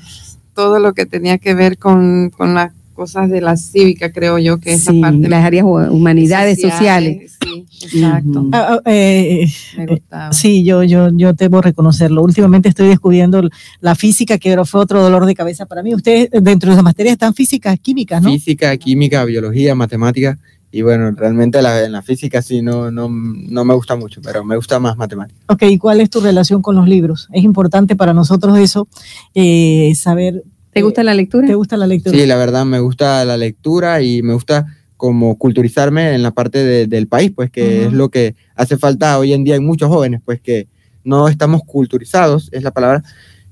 [0.54, 4.58] todo lo que tenía que ver con, con las cosas de la cívica, creo yo
[4.58, 5.28] que esa sí, parte.
[5.28, 7.36] las áreas hu- humanidades sociales.
[7.44, 8.48] Sí, exacto.
[8.52, 10.32] Ah, ah, eh, Me eh, gustaba.
[10.32, 12.22] Sí, yo, yo, yo debo reconocerlo.
[12.22, 13.48] Últimamente estoy descubriendo
[13.80, 15.94] la física, que fue otro dolor de cabeza para mí.
[15.94, 18.30] Ustedes, dentro de las materias, están físicas, químicas, ¿no?
[18.30, 20.38] Física, química, biología, matemática
[20.72, 24.44] y bueno, realmente la, en la física sí no, no, no me gusta mucho, pero
[24.44, 25.40] me gusta más matemática.
[25.48, 27.28] Ok, ¿y cuál es tu relación con los libros?
[27.32, 28.88] Es importante para nosotros eso,
[29.34, 30.42] eh, saber.
[30.76, 31.46] ¿Te gusta la lectura?
[31.46, 32.14] ¿Te gusta la lectura?
[32.18, 34.66] Sí, la verdad me gusta la lectura y me gusta
[34.98, 37.86] como culturizarme en la parte de- del país, pues que Ujú.
[37.88, 40.68] es lo que hace falta hoy en día en muchos jóvenes, pues que
[41.02, 43.02] no estamos culturizados, es la palabra,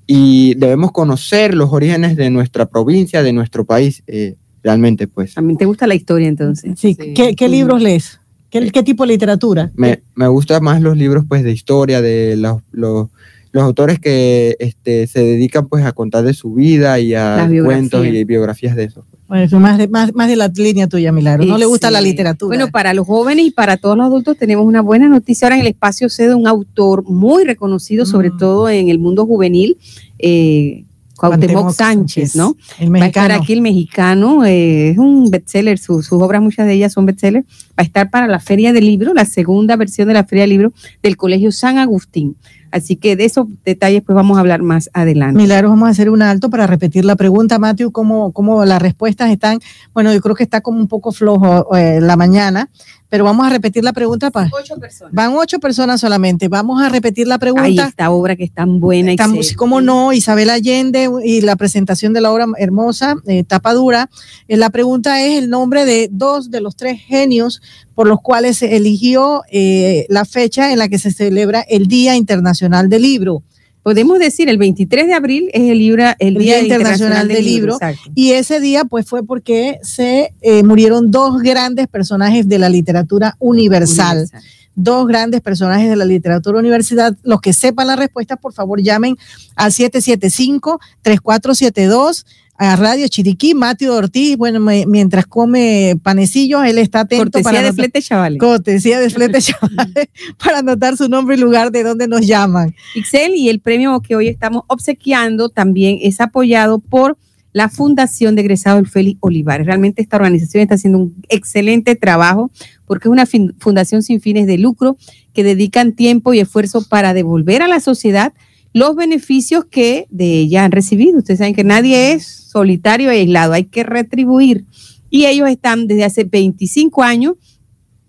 [0.07, 5.33] y debemos conocer los orígenes de nuestra provincia, de nuestro país, eh, realmente, pues.
[5.33, 6.79] También te gusta la historia entonces.
[6.79, 7.15] Sí, Sí.
[7.15, 7.53] ¿Qué, qué Ujú.
[7.55, 8.21] libros lees?
[8.51, 9.73] ¿Qué, qué tipo de literatura?
[9.75, 13.09] Me, me gustan más los libros pues de historia, de los, los,
[13.55, 18.05] los autores que este, se dedican pues a contar de su vida y a cuentos
[18.05, 19.07] y biografías de eso.
[19.29, 21.45] Bueno, eso más, de, más, más de la línea tuya, Milagro.
[21.47, 22.49] No Sí, le gusta la literatura.
[22.57, 25.61] Bueno, para los jóvenes y para todos los adultos tenemos una buena noticia ahora en
[25.62, 28.38] el espacio C de un autor muy reconocido, sobre Mm.
[28.38, 29.79] todo en el mundo juvenil,
[30.19, 30.85] eh,
[31.17, 32.57] Cuauhtémoc Sánchez, ¿no?
[32.81, 33.35] El Va a estar mexicano.
[33.43, 37.47] aquí el mexicano, eh, es un bestseller, su- sus obras, muchas de ellas son bestsellers.
[37.71, 40.51] Va a estar para la Feria del Libro, la segunda versión de la Feria del
[40.51, 40.73] Libro
[41.05, 42.35] del Colegio San Agustín.
[42.75, 45.41] Así que de esos detalles pues vamos a hablar más adelante.
[45.41, 49.31] Milagros, vamos a hacer un alto para repetir la pregunta, Matthew, cómo, cómo las respuestas
[49.31, 49.61] están.
[49.93, 52.69] Bueno, yo creo que está como un poco flojo eh, la mañana,
[53.09, 54.33] pero vamos a repetir la pregunta.
[54.33, 54.51] Pa.
[54.51, 55.15] Ocho personas.
[55.15, 56.49] Van ocho personas solamente.
[56.49, 57.87] Vamos a repetir la Ahí pregunta.
[57.87, 59.13] esta obra que es tan buena.
[59.13, 64.11] Estamos, cómo no, Isabel Allende y la presentación de la obra hermosa, eh, tapa dura.
[64.49, 67.63] Eh, la pregunta es el nombre de dos de los tres genios
[67.94, 72.16] por los cuales se eligió eh, la fecha en la que se celebra el Día
[72.16, 73.42] Internacional del Libro.
[73.83, 77.44] Podemos decir, el 23 de abril es el, libra- el El Día, Día Internacional del
[77.44, 77.74] Libro.
[77.74, 78.11] exacto.
[78.14, 83.37] Y ese día, pues, fue porque se eh, murieron dos grandes personajes de la literatura
[83.38, 84.18] universal.
[84.20, 84.42] Universal.
[84.76, 87.16] Dos grandes personajes de la literatura universal.
[87.22, 89.16] Los que sepan la respuesta, por favor, llamen
[89.54, 92.24] al 775-3472
[92.57, 93.55] a Radio Chiriquí.
[93.55, 98.03] Mateo Ortiz, bueno, me- mientras come panecillos, él está atento Cortesía para de anotar- flete,
[98.03, 98.38] chavales.
[98.38, 100.09] cortesía de flete chavales,
[100.45, 102.75] para anotar su nombre y lugar de donde nos llaman.
[102.95, 107.19] Ixel y el premio que hoy estamos obsequiando también es apoyado por
[107.53, 109.64] la Fundación de Egresado del Félix Olivares.
[109.67, 112.51] Realmente esta organización está haciendo un excelente trabajo
[112.85, 113.27] porque es una
[113.59, 114.97] fundación sin fines de lucro
[115.33, 118.33] que dedican tiempo y esfuerzo para devolver a la sociedad
[118.75, 121.19] los beneficios que de ella han recibido.
[121.19, 124.67] Ustedes saben que nadie es solitario y aislado, hay que retribuir.
[125.09, 127.37] Y ellos están desde hace 25 años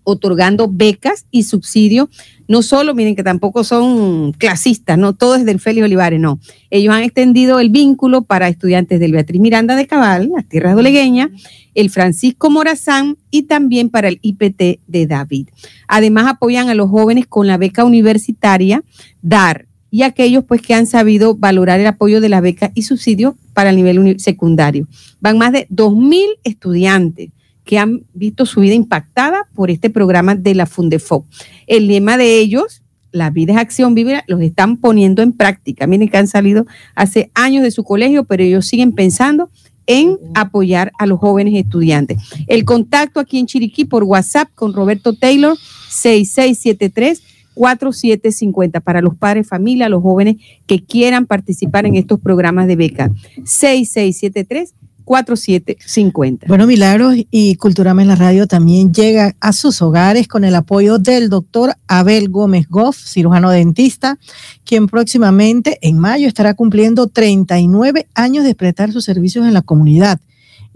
[0.04, 2.08] otorgando becas y subsidios
[2.48, 6.38] no solo, miren que tampoco son clasistas, no todo es del Félix Olivares, no.
[6.70, 11.30] Ellos han extendido el vínculo para estudiantes del Beatriz Miranda de Cabal, las tierras dolegueñas,
[11.74, 15.48] el Francisco Morazán y también para el IPT de David.
[15.88, 18.84] Además apoyan a los jóvenes con la beca universitaria
[19.22, 23.34] DAR y aquellos pues que han sabido valorar el apoyo de la beca y subsidio
[23.54, 24.86] para el nivel secundario.
[25.20, 27.30] Van más de 2.000 estudiantes
[27.64, 31.24] que han visto su vida impactada por este programa de la Fundefoc.
[31.66, 35.86] El lema de ellos, la vida es acción vive, los están poniendo en práctica.
[35.86, 39.48] Miren que han salido hace años de su colegio, pero ellos siguen pensando
[39.86, 42.18] en apoyar a los jóvenes estudiantes.
[42.48, 45.56] El contacto aquí en Chiriquí por WhatsApp con Roberto Taylor,
[45.88, 47.35] 6673.
[47.56, 53.10] 4750 para los padres, familia, los jóvenes que quieran participar en estos programas de beca.
[53.44, 54.74] 6673
[55.06, 56.46] 4750.
[56.48, 60.98] Bueno, Milagros y Culturama en la Radio también llega a sus hogares con el apoyo
[60.98, 64.18] del doctor Abel Gómez Goff, cirujano dentista,
[64.64, 70.20] quien próximamente en mayo estará cumpliendo 39 años de prestar sus servicios en la comunidad.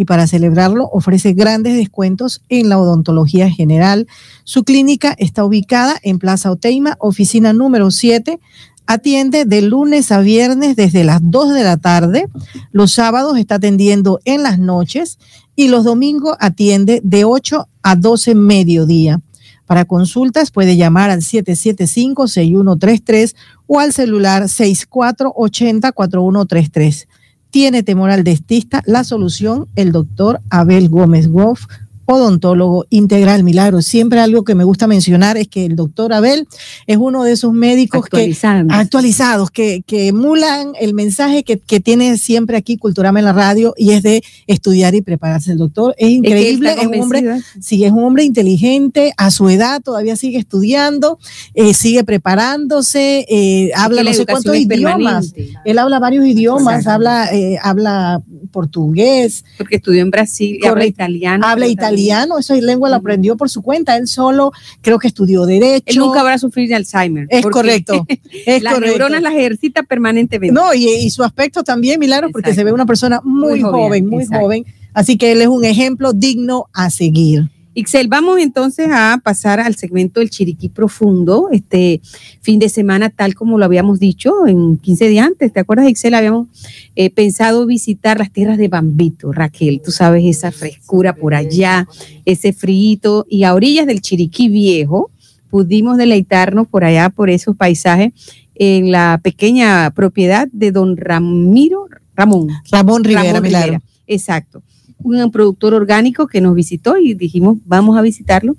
[0.00, 4.06] Y para celebrarlo ofrece grandes descuentos en la odontología general.
[4.44, 8.40] Su clínica está ubicada en Plaza Oteima, oficina número 7,
[8.86, 12.30] Atiende de lunes a viernes desde las 2 de la tarde.
[12.72, 15.18] Los sábados está atendiendo en las noches
[15.54, 19.20] y los domingos atiende de 8 a 12 mediodía.
[19.66, 23.36] Para consultas puede llamar al 775-6133
[23.66, 27.06] o al celular 6480-4133.
[27.50, 31.66] Tiene temor al dentista, la solución, el doctor Abel Gómez Goff,
[32.14, 33.82] odontólogo integral Milagro.
[33.82, 36.46] Siempre algo que me gusta mencionar es que el doctor Abel
[36.86, 38.36] es uno de esos médicos que
[38.68, 43.74] actualizados, que, que emulan el mensaje que, que, tiene siempre aquí Culturama en la radio
[43.76, 45.52] y es de estudiar y prepararse.
[45.52, 49.80] El doctor es increíble, es, un hombre, sí, es un hombre inteligente, a su edad
[49.80, 51.18] todavía sigue estudiando,
[51.54, 55.32] eh, sigue preparándose, eh, habla no sé cuántos idiomas.
[55.64, 59.44] Él habla varios idiomas, habla, eh, habla portugués.
[59.56, 61.46] Porque estudió en Brasil, habla italiano.
[61.46, 65.46] Habla italiano italiano, esa lengua la aprendió por su cuenta, él solo creo que estudió
[65.46, 65.84] derecho.
[65.86, 67.26] Él nunca habrá sufrido de Alzheimer.
[67.30, 68.06] Es correcto.
[68.46, 70.52] Es las neuronas las ejercita permanentemente.
[70.52, 74.64] No, y, su aspecto también, Milagro, porque se ve una persona muy, joven, muy joven.
[74.94, 77.48] Así que él es un ejemplo digno a seguir.
[77.72, 82.00] Ixel, vamos entonces a pasar al segmento del Chiriquí Profundo, este
[82.40, 85.52] fin de semana, tal como lo habíamos dicho en 15 días antes.
[85.52, 86.14] ¿Te acuerdas, Ixel?
[86.14, 86.48] Habíamos
[86.96, 89.80] eh, pensado visitar las tierras de Bambito, Raquel.
[89.85, 91.87] Tú sabes, esa frescura por allá,
[92.24, 92.80] ese frío,
[93.28, 95.11] y a orillas del Chiriquí Viejo
[95.48, 98.12] pudimos deleitarnos por allá, por esos paisajes,
[98.56, 102.48] en la pequeña propiedad de don Ramiro, Ramón.
[102.70, 103.80] Ramón Rivera, Rivera.
[104.06, 104.62] Exacto
[105.02, 108.56] un productor orgánico que nos visitó y dijimos, vamos a visitarlo.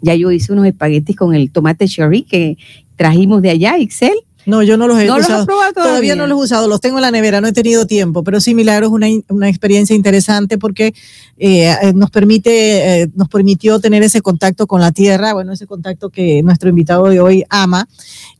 [0.00, 2.58] Ya yo hice unos espaguetis con el tomate cherry que
[2.96, 4.14] trajimos de allá, Excel.
[4.46, 5.46] No, yo no los he usado.
[5.74, 6.14] todavía?
[6.14, 8.54] no los he usado, los tengo en la nevera, no he tenido tiempo, pero sí,
[8.54, 10.94] Milagro es una, una experiencia interesante porque
[11.36, 16.10] eh, nos permite, eh, nos permitió tener ese contacto con la tierra, bueno, ese contacto
[16.10, 17.88] que nuestro invitado de hoy ama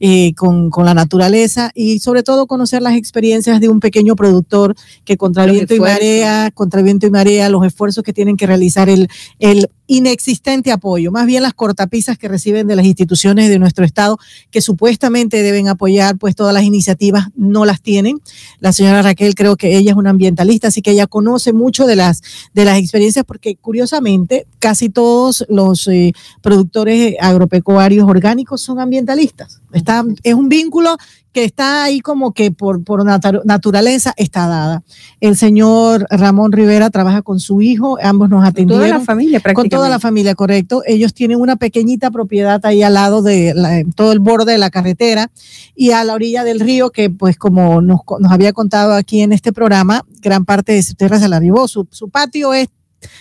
[0.01, 4.77] eh, con, con, la naturaleza y sobre todo conocer las experiencias de un pequeño productor
[5.05, 8.89] que contra viento y marea, contra viento y marea, los esfuerzos que tienen que realizar
[8.89, 13.85] el, el inexistente apoyo, más bien las cortapisas que reciben de las instituciones de nuestro
[13.85, 14.19] Estado
[14.51, 18.21] que supuestamente deben apoyar, pues todas las iniciativas no las tienen.
[18.61, 21.97] La señora Raquel creo que ella es una ambientalista, así que ella conoce mucho de
[21.97, 29.61] las, de las experiencias porque curiosamente casi todos los eh, productores agropecuarios orgánicos son ambientalistas.
[29.73, 30.97] Está, es un vínculo
[31.35, 34.85] que está ahí como que por, por naturaleza está dada.
[35.21, 38.79] El señor Ramón Rivera trabaja con su hijo, ambos nos atendieron.
[38.81, 40.83] Con toda la familia, Con toda la familia, correcto.
[40.87, 45.33] Ellos tienen una pequeñita propiedad ahí al lado de todo el borde de la carretera
[45.75, 49.33] y a la orilla del río que pues como nos, nos había contado aquí en
[49.33, 51.67] este programa, gran parte de su tierra se la arribó.
[51.67, 52.69] Su, su patio es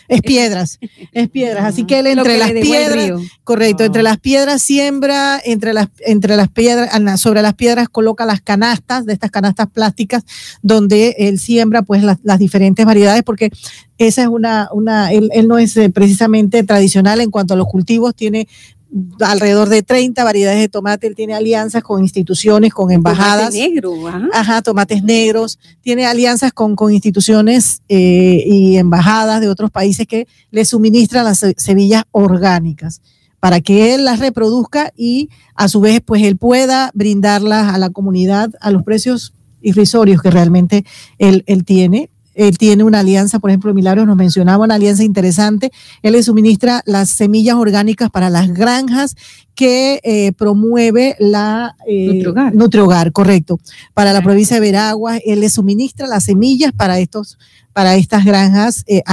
[0.07, 0.79] es piedras,
[1.11, 1.65] es piedras.
[1.65, 6.49] Así que él entre las piedras, correcto, entre las piedras siembra, entre las, entre las
[6.49, 10.23] piedras, sobre las piedras coloca las canastas, de estas canastas plásticas,
[10.61, 13.51] donde él siembra pues las, las diferentes variedades, porque
[13.97, 17.67] esa es una, una él, él, no es eh, precisamente tradicional en cuanto a los
[17.67, 18.47] cultivos, tiene
[19.19, 21.07] alrededor de 30 variedades de tomate.
[21.07, 23.51] Él tiene alianzas con instituciones, con embajadas.
[23.51, 24.61] Tomate negro, ajá.
[24.61, 25.59] tomates negros.
[25.81, 31.45] Tiene alianzas con, con instituciones eh, y embajadas de otros países que le suministran las
[31.57, 33.01] semillas orgánicas
[33.39, 37.89] para que él las reproduzca y a su vez pues él pueda brindarlas a la
[37.89, 40.85] comunidad a los precios irrisorios que realmente
[41.17, 45.71] él, él tiene él tiene una alianza, por ejemplo, Milagros nos mencionaba una alianza interesante.
[46.01, 49.15] Él le suministra las semillas orgánicas para las granjas
[49.55, 53.11] que eh, promueve la eh, Nutriogar.
[53.11, 53.59] correcto.
[53.93, 57.37] Para la provincia de Veraguas, él le suministra las semillas para estos,
[57.71, 59.03] para estas granjas eh,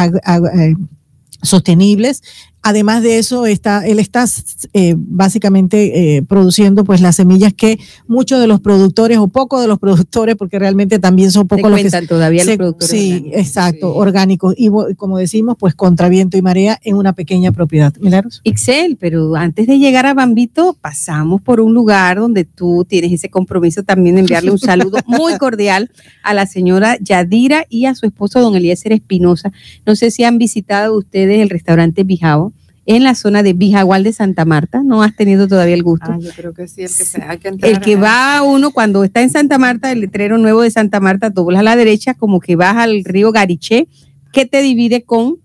[1.42, 2.22] sostenibles.
[2.62, 4.26] Además de eso, está, él está
[4.74, 9.68] eh, básicamente eh, produciendo pues las semillas que muchos de los productores o pocos de
[9.68, 13.40] los productores, porque realmente también son pocos los que todavía se- los productores Sí, orgánicos.
[13.40, 14.54] exacto, orgánicos.
[14.58, 17.94] Y como decimos, pues contra viento y marea en una pequeña propiedad.
[18.00, 18.40] Milagros.
[18.44, 23.30] Ixel, pero antes de llegar a Bambito, pasamos por un lugar donde tú tienes ese
[23.30, 25.90] compromiso también de enviarle un saludo muy cordial
[26.22, 29.52] a la señora Yadira y a su esposo, don Eliezer Espinosa.
[29.86, 32.49] No sé si han visitado ustedes el restaurante Bijao
[32.86, 34.82] en la zona de Bijagual de Santa Marta.
[34.82, 36.06] ¿No has tenido todavía el gusto?
[36.10, 37.70] Ah, yo creo que sí, el que se, hay que entrar.
[37.70, 41.30] El que va uno cuando está en Santa Marta, el letrero nuevo de Santa Marta,
[41.30, 43.88] doblas a la derecha, como que vas al río Gariché,
[44.32, 45.39] que te divide con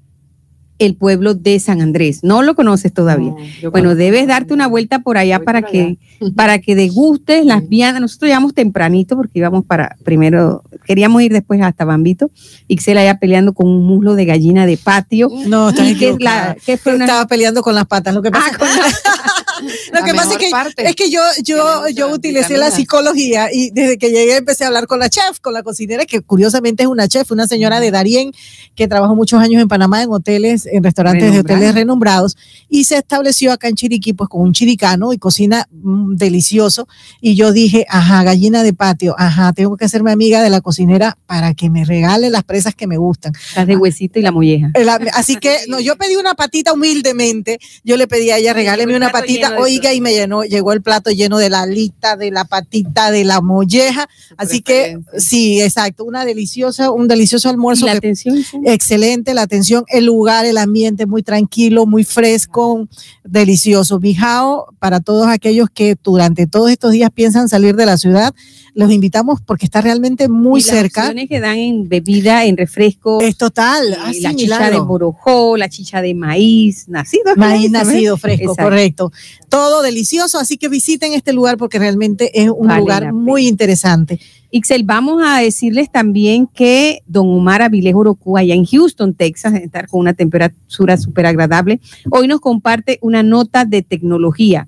[0.78, 2.20] el pueblo de San Andrés.
[2.24, 3.30] No lo conoces todavía.
[3.64, 5.98] No, Bueno, creo- debes darte una vuelta por allá Voy para por que
[6.36, 7.68] para que degustes las Sí.
[7.70, 8.02] viandas.
[8.02, 12.30] Nosotros llegamos tempranito porque íbamos para primero, queríamos ir después hasta Bambito.
[12.68, 15.30] Ixel allá peleando con un muslo de gallina de patio.
[15.48, 16.56] No, Y que es la- equivocada.
[16.66, 18.14] que fue una- Estaba peleando con las patas.
[18.14, 18.68] Lo que pasa, Ah, con
[19.94, 20.88] lo que pasa es que parte.
[20.90, 24.88] Es que yo, yo, yo utilicé la psicología y desde que llegué empecé a hablar
[24.88, 28.32] con la chef, con la cocinera, que curiosamente es una chef, una señora de Darien,
[28.76, 32.38] que trabajó muchos años en Panamá en hoteles, en restaurantes de hoteles renombrados,
[32.70, 36.88] y se estableció acá en Chiriquí, pues con un chiricano y cocina mm, delicioso.
[37.22, 41.18] Y yo dije, ajá, gallina de patio, ajá, tengo que hacerme amiga de la cocinera
[41.26, 43.34] para que me regale las presas que me gustan.
[43.56, 44.72] las de huesito y la molleja.
[44.74, 47.60] El- Así que no, yo pedí una patita humildemente.
[47.84, 49.45] Yo le pedí a ella, regáleme una patita.
[49.60, 53.24] Oiga, y me llenó, llegó el plato lleno de la alita, de la patita, de
[53.24, 54.08] la molleja.
[54.38, 57.86] Así que sí, exacto, una deliciosa, un delicioso Y almuerzo.
[57.86, 58.38] la que- atención.
[58.44, 58.58] sí.
[58.66, 62.88] excelente la atención, el lugar, el ambiente muy tranquilo, muy fresco,
[63.24, 64.00] delicioso.
[64.00, 68.34] Bijao, para todos aquellos que durante todos estos días piensan salir de la ciudad,
[68.74, 71.02] los invitamos porque está realmente muy Y las cerca.
[71.04, 73.22] opciones que dan en bebida, en refresco.
[73.22, 73.98] Es total.
[74.12, 77.24] sí, la chicha de borojó, la chicha de maíz, nacido.
[77.38, 77.84] Maíz ¿se ve?
[77.86, 78.64] nacido fresco, Exacto.
[78.64, 79.12] correcto.
[79.50, 84.20] Todo delicioso, así que visiten este lugar porque realmente es un Vale lugar muy interesante.
[84.52, 89.88] Ixel, vamos a decirles también que don Omar Avilés Orocú, allá en Houston, Texas, estar
[89.88, 91.80] con una temperatura súper agradable,
[92.10, 94.68] hoy nos comparte una nota de tecnología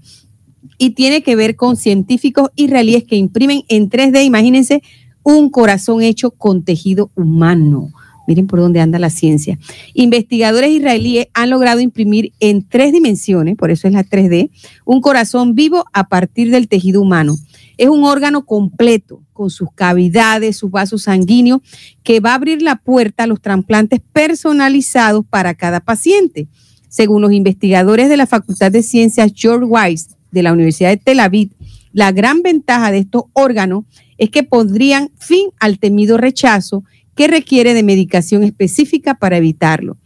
[0.77, 4.81] y tiene que ver con científicos israelíes que imprimen en 3D, imagínense,
[5.23, 7.91] un corazón hecho con tejido humano.
[8.27, 9.57] Miren por dónde anda la ciencia.
[9.93, 14.51] Investigadores israelíes han logrado imprimir en tres dimensiones, por eso es la 3D,
[14.85, 17.37] un corazón vivo a partir del tejido humano.
[17.77, 21.61] Es un órgano completo, con sus cavidades, sus vasos sanguíneos,
[22.03, 26.49] que va a abrir la puerta a los trasplantes personalizados para cada paciente.
[26.89, 31.19] Según los investigadores de la Facultad de Ciencias George Weiss de la Universidad de Tel
[31.19, 31.51] Aviv,
[31.93, 33.85] la gran ventaja de estos órganos
[34.17, 36.83] es que pondrían fin al temido rechazo
[37.17, 39.97] que requiere de medicación específica para evitarlo.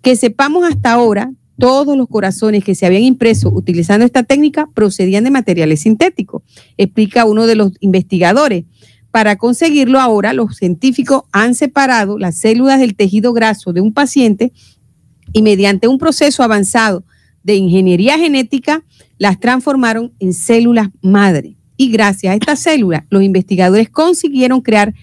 [0.00, 5.24] Que sepamos hasta ahora, todos los corazones que se habían impreso utilizando esta técnica procedían
[5.24, 6.42] de materiales sintéticos,
[6.78, 8.64] explica uno de los investigadores.
[9.10, 14.52] Para conseguirlo ahora, los científicos han separado las células del tejido graso de un paciente
[15.32, 17.04] y mediante un proceso avanzado
[17.42, 18.84] de ingeniería genética
[19.18, 21.56] las transformaron en células madre.
[21.76, 24.94] Y gracias a estas células, los investigadores consiguieron crear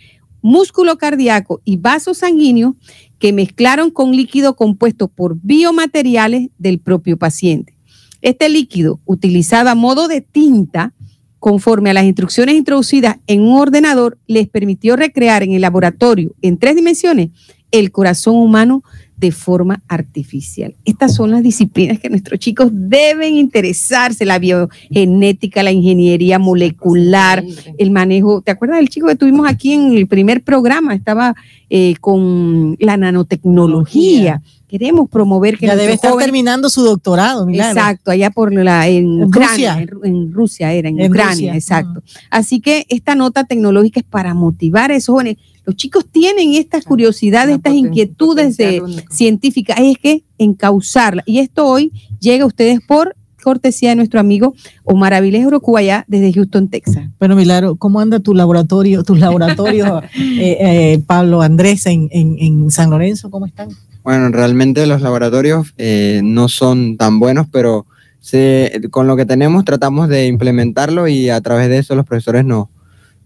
[0.47, 2.75] músculo cardíaco y vasos sanguíneos
[3.19, 7.77] que mezclaron con líquido compuesto por biomateriales del propio paciente.
[8.21, 10.93] Este líquido, utilizado a modo de tinta,
[11.39, 16.57] conforme a las instrucciones introducidas en un ordenador, les permitió recrear en el laboratorio en
[16.57, 17.29] tres dimensiones
[17.71, 18.83] el corazón humano
[19.17, 20.75] de forma artificial.
[20.85, 27.43] Estas son las disciplinas que nuestros chicos deben interesarse, la biogenética, la ingeniería molecular,
[27.79, 28.41] el manejo.
[28.41, 30.93] ¿Te acuerdas del chico que tuvimos aquí en el primer programa?
[30.93, 31.35] Estaba
[31.69, 34.41] eh, con la nanotecnología.
[34.67, 37.79] Queremos promover que Ya debe estar jóvenes- terminando su doctorado, Milagro.
[37.79, 39.81] Exacto, allá por la en, En Ucrania, Rusia.
[39.81, 42.03] en, Ru- en Rusia era, en, En Ucrania, Rusia, exacto.
[42.29, 45.37] Así que esta nota tecnológica es para motivar a esos jóvenes.
[45.67, 51.23] Los chicos tienen estas curiosidades, estas inquietudes de científicas, hay que encauzarla.
[51.25, 54.53] Y esto hoy llega a ustedes por cortesía de nuestro amigo
[54.85, 57.09] Omar Avilés Orocuaya desde Houston, Texas.
[57.19, 62.71] Bueno, Milagro, ¿cómo anda tu laboratorio, tus laboratorios, eh, eh, Pablo Andrés, en, en, en
[62.71, 63.29] San Lorenzo?
[63.29, 63.69] ¿Cómo están?
[64.03, 67.85] Bueno, realmente los laboratorios eh, no son tan buenos, pero
[68.21, 72.45] se- con lo que tenemos tratamos de implementarlo y a través de eso los profesores
[72.45, 72.67] nos,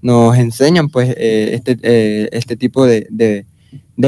[0.02, 3.46] nos enseñan pues eh, este, eh, este tipo de, de-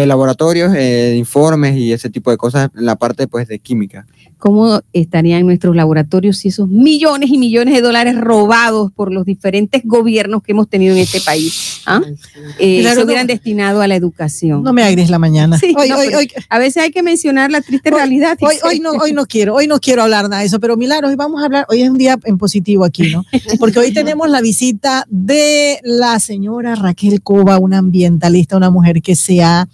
[0.08, 4.08] laboratorios, eh, de informes y ese tipo de cosas en la parte pues de química.
[4.44, 9.84] Cómo estarían nuestros laboratorios si esos millones y millones de dólares robados por los diferentes
[9.86, 12.02] gobiernos que hemos tenido en este país ¿ah?
[12.60, 13.34] eh, Claro, se hubieran no.
[13.34, 14.62] destinado a la educación.
[14.62, 15.58] No me agres la mañana.
[15.58, 18.38] Sí, hoy, no, hoy, pero hoy, a veces hay que mencionar la triste Hoy- realidad.
[18.42, 21.12] hoy, hoy no, hoy no quiero, hoy no quiero hablar nada de eso, pero Milagros,
[21.12, 23.24] hoy vamos a hablar, hoy es un día en positivo aquí, ¿no?
[23.60, 29.16] Porque hoy tenemos la visita de la señora Raquel Cova, una ambientalista, una mujer que
[29.16, 29.70] se ha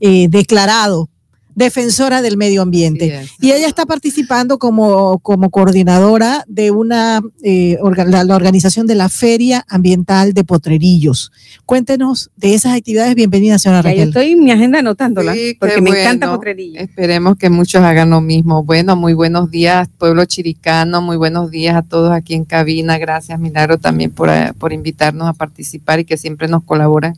[0.00, 1.10] eh, declarado
[1.54, 3.26] defensora del medio ambiente.
[3.40, 8.94] Y ella está participando como, como coordinadora de una eh, orga- la, la organización de
[8.94, 11.32] la Feria Ambiental de Potrerillos.
[11.66, 13.14] Cuéntenos de esas actividades.
[13.14, 14.08] Bienvenida, señora Ya yo Raquel.
[14.08, 16.38] estoy en mi agenda anotándola, Sí, porque me encanta bueno.
[16.38, 16.80] Potrerillo.
[16.80, 18.62] Esperemos que muchos hagan lo mismo.
[18.64, 22.98] Bueno, muy buenos días, pueblo chiricano, muy buenos días a todos aquí en cabina.
[22.98, 27.14] Gracias, Milagro, también por, eh, por invitarnos a participar y que siempre nos colaboran.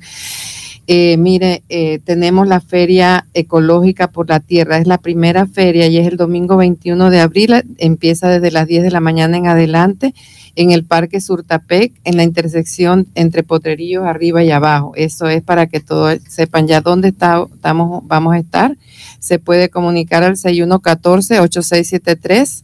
[0.88, 4.78] Eh, mire, eh, tenemos la Feria Ecológica por la Tierra.
[4.78, 7.54] Es la primera feria y es el domingo 21 de abril.
[7.78, 10.14] Empieza desde las 10 de la mañana en adelante
[10.56, 14.92] en el Parque Surtapec, en la intersección entre Potrerillos arriba y abajo.
[14.96, 18.74] Eso es para que todos sepan ya dónde estamos, vamos a estar.
[19.18, 22.62] Se puede comunicar al 6114-8673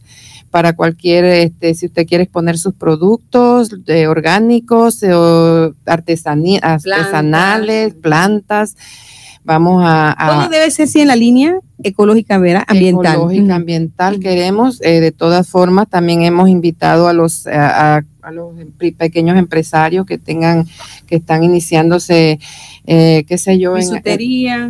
[0.53, 7.95] para cualquier, este, si usted quiere exponer sus productos de orgánicos eh, o artesanía, artesanales,
[7.95, 8.75] plantas.
[9.45, 12.63] Vamos a, a- Todo debe ser sí en la línea ecológica, ¿verdad?
[12.67, 13.15] Ambiental.
[13.15, 14.81] ecológica, ambiental queremos.
[14.81, 18.53] eh, de todas formas, también hemos invitado a los a, a- los
[18.97, 20.65] pequeños empresarios que tengan,
[21.07, 22.39] que están iniciándose,
[22.85, 23.75] eh, qué sé yo,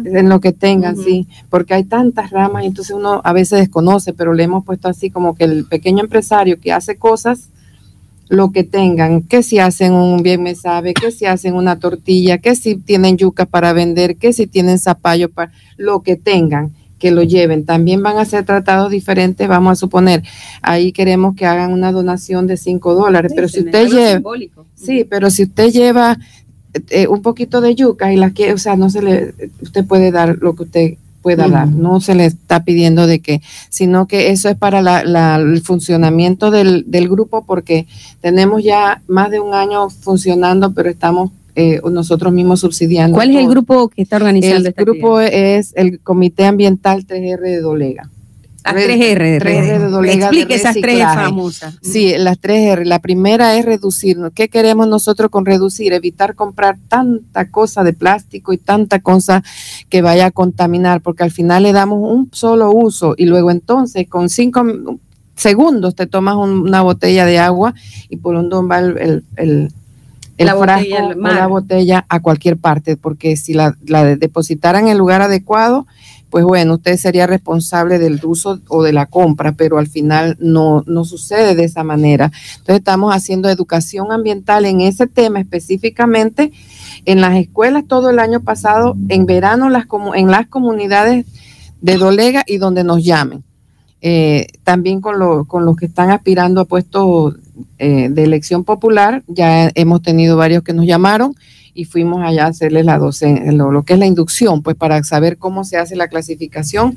[0.03, 4.11] en, lo que tengan, sí, porque hay tantas ramas y entonces uno a veces desconoce,
[4.13, 7.49] pero le hemos puesto así como que el pequeño empresario que hace cosas,
[8.29, 12.37] lo que tengan, que si hacen un bien me sabe, que si hacen una tortilla,
[12.37, 17.11] que si tienen yuca para vender, que si tienen zapallo para lo que tengan que
[17.11, 17.65] lo lleven.
[17.65, 20.23] También van a ser tratados diferentes, vamos a suponer.
[20.61, 24.21] Ahí queremos que hagan una donación de 5 dólares, pero si usted lleva,
[24.73, 26.17] Sí, pero si usted lleva
[26.89, 30.11] eh, un poquito de yuca y la que, o sea, no se le, usted puede
[30.11, 30.93] dar lo que usted
[31.23, 35.03] pueda dar, no se le está pidiendo de que, sino que eso es para la-
[35.03, 37.87] la- el funcionamiento del, del grupo porque
[38.21, 43.15] tenemos ya más de un año funcionando, pero estamos eh, nosotros mismos subsidiando.
[43.15, 47.39] ¿Cuál es el grupo que está organizando El esta grupo es el Comité Ambiental 3R
[47.41, 48.09] de Dolega.
[48.63, 48.95] Actividad?
[49.17, 49.17] 3R.
[49.19, 51.77] de 3R de Dolega de Explique esas tres famosas.
[51.81, 52.85] Sí, las tres R.
[52.85, 54.17] La primera es reducir.
[54.33, 55.93] ¿Qué queremos nosotros con reducir?
[55.93, 59.43] Evitar comprar tanta cosa de plástico y tanta cosa
[59.89, 64.07] que vaya a contaminar, porque al final le damos un solo uso y luego entonces
[64.07, 64.63] con cinco
[65.35, 67.73] segundos te tomas un- una botella de agua
[68.09, 69.71] y por un don va el, el, el-
[70.37, 74.15] el La frasco botella o la botella a cualquier parte, porque si la, la de-
[74.15, 75.85] depositaran en el lugar adecuado,
[76.33, 80.83] pues bueno, usted sería responsable del uso o de la compra, pero al final no,
[80.87, 82.31] no sucede de esa manera.
[82.53, 86.51] Entonces estamos haciendo educación ambiental en ese tema específicamente
[87.05, 91.27] en las escuelas todo el año pasado, en verano las, en las comunidades
[91.81, 93.43] de Dolega y donde nos llamen.
[94.01, 97.35] Eh, también con, lo- con los que están aspirando a puestos
[97.77, 101.35] eh, de elección popular, ya hemos tenido varios que nos llamaron
[101.73, 105.03] y fuimos allá a hacerles la docen- lo, lo que es la inducción, pues para
[105.03, 106.95] saber cómo se hace la clasificación.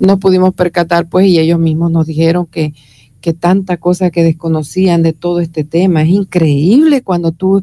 [0.00, 2.74] Nos pudimos percatar, pues, y ellos mismos nos dijeron que,
[3.20, 6.02] que tanta cosa que desconocían de todo este tema.
[6.02, 7.62] Es increíble cuando tú,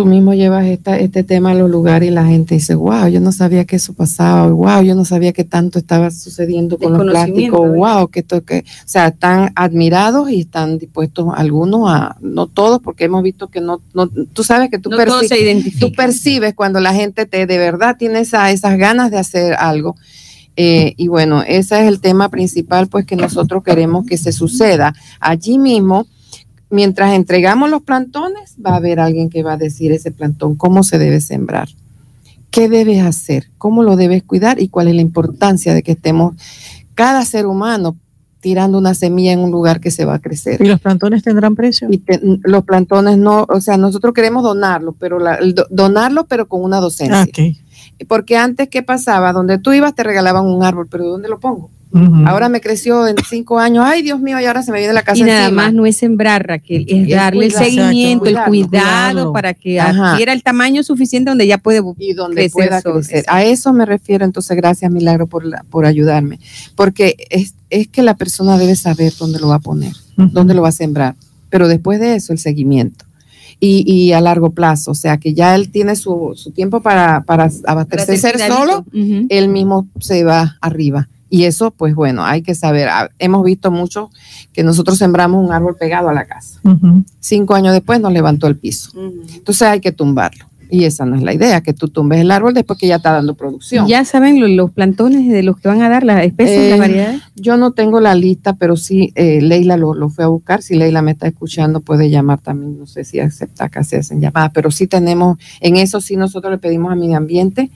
[0.00, 3.20] tú mismo llevas esta, este tema a los lugares y la gente dice, wow, yo
[3.20, 7.02] no sabía que eso pasaba, wow, yo no sabía que tanto estaba sucediendo con los
[7.10, 7.76] plásticos, ¿eh?
[7.76, 12.80] wow, que esto, que, o sea, están admirados y están dispuestos algunos a, no todos,
[12.80, 15.92] porque hemos visto que no, no tú sabes que tú No todos perci- se tú
[15.92, 19.96] percibes cuando la gente te de verdad tiene esa- esas ganas de hacer algo.
[20.56, 24.94] Eh, y bueno, ese es el tema principal, pues que nosotros queremos que se suceda.
[25.20, 26.06] Allí mismo,
[26.70, 30.82] mientras entregamos los plantones, va a haber alguien que va a decir ese plantón, cómo
[30.82, 31.68] se debe sembrar,
[32.50, 36.34] qué debes hacer, cómo lo debes cuidar y cuál es la importancia de que estemos
[36.94, 37.96] cada ser humano
[38.40, 41.54] tirando una semilla en un lugar que se va a crecer ¿Y los plantones tendrán
[41.54, 41.88] precio?
[41.90, 46.24] y te- los plantones no, o sea, nosotros queremos donarlo, pero la, el do- donarlo
[46.26, 47.20] pero con una docencia.
[47.22, 48.04] Ah.
[48.08, 49.34] Porque antes, ¿qué pasaba?
[49.34, 51.70] Donde tú ibas te regalaban un árbol, pero ¿dónde lo pongo?
[52.26, 55.02] Ahora me creció en cinco años, ay Dios mío, y ahora se me viene la
[55.02, 55.62] casa Y nada encima.
[55.64, 60.12] más no es sembrar, Raquel, es Es darle el seguimiento, el cuidado para que Ajá.
[60.12, 63.24] adquiera el tamaño suficiente donde ya puede y donde crecer pueda crecer.
[63.26, 66.38] A eso me refiero, entonces gracias Milagro por, la- por ayudarme,
[66.76, 70.62] porque es, es que la persona debe saber dónde lo va a poner, dónde lo
[70.62, 71.16] va a sembrar,
[71.48, 73.04] pero después de eso el seguimiento.
[73.62, 77.24] Y, y a largo plazo, o sea que ya él tiene su, su tiempo para,
[77.24, 81.08] para para abastecerse hacer solo, él mismo se va arriba.
[81.30, 82.88] Y eso, pues bueno, hay que saber.
[82.88, 84.10] Ah, Hemos visto mucho
[84.52, 86.60] que nosotros sembramos un árbol pegado a la casa.
[87.20, 88.90] Cinco años después nos levantó el piso.
[89.34, 90.46] Entonces hay que tumbarlo.
[90.72, 93.10] Y esa no es la idea, que tú tumbes el árbol después que ya está
[93.10, 93.88] dando producción.
[93.88, 96.78] Ya saben lo- los, plantones de los que van a dar, las especies, Eh, las
[96.78, 97.22] variedades.
[97.34, 100.62] Yo no tengo la lista, pero sí, eh, Leila lo, lo fue a buscar.
[100.62, 102.78] Si Leila me está escuchando, puede llamar también.
[102.78, 106.52] No sé si acepta que se hacen llamadas, pero sí tenemos, en eso sí nosotros
[106.52, 107.68] le pedimos a Medio Ambiente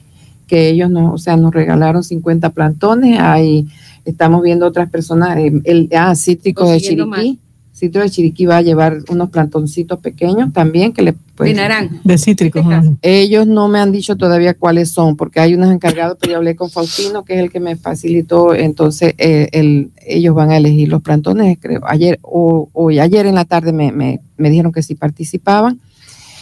[0.55, 3.19] que ellos nos, o sea, nos regalaron 50 plantones.
[3.19, 3.67] Ahí
[4.05, 7.39] estamos viendo otras personas, eh, el ah, cítrico de Chiriquí.
[7.75, 11.97] Cítrico de Chiriquí va a llevar unos plantoncitos pequeños también que le de pues, naranja.
[12.05, 12.65] De cítricos.
[13.03, 16.55] Ellos no me han dicho todavía cuáles son, porque hay unos encargados, pero yo hablé
[16.55, 20.89] con Faustino, que es el que me facilitó, entonces eh, el- ellos van a elegir
[20.89, 21.81] los plantones, creo.
[21.89, 25.81] Ayer o hoy, ayer en la tarde me, me- me dijeron que sí participaban.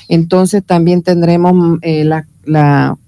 [0.08, 2.98] Entonces también tendremos mm, eh, la, la-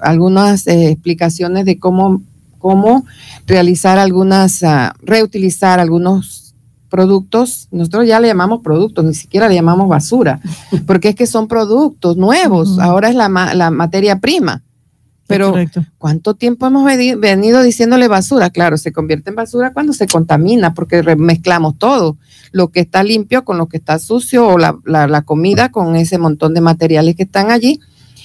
[0.00, 2.22] algunas eh, explicaciones de cómo,
[2.58, 3.04] cómo
[3.46, 6.54] realizar algunas, ah, reutilizar algunos
[6.88, 10.40] productos, nosotros ya le llamamos productos, ni siquiera le llamamos basura,
[10.86, 14.62] porque es que son productos nuevos, ahora es la, la materia prima.
[15.28, 15.84] Pero Correcto.
[15.96, 18.50] ¿cuánto tiempo hemos veni- venido diciéndole basura?
[18.50, 22.16] Claro, se convierte en basura cuando se contamina, porque mezclamos todo,
[22.50, 25.94] lo que está limpio con lo que está sucio o la, la- la comida con
[25.94, 27.78] ese montón de materiales que están allí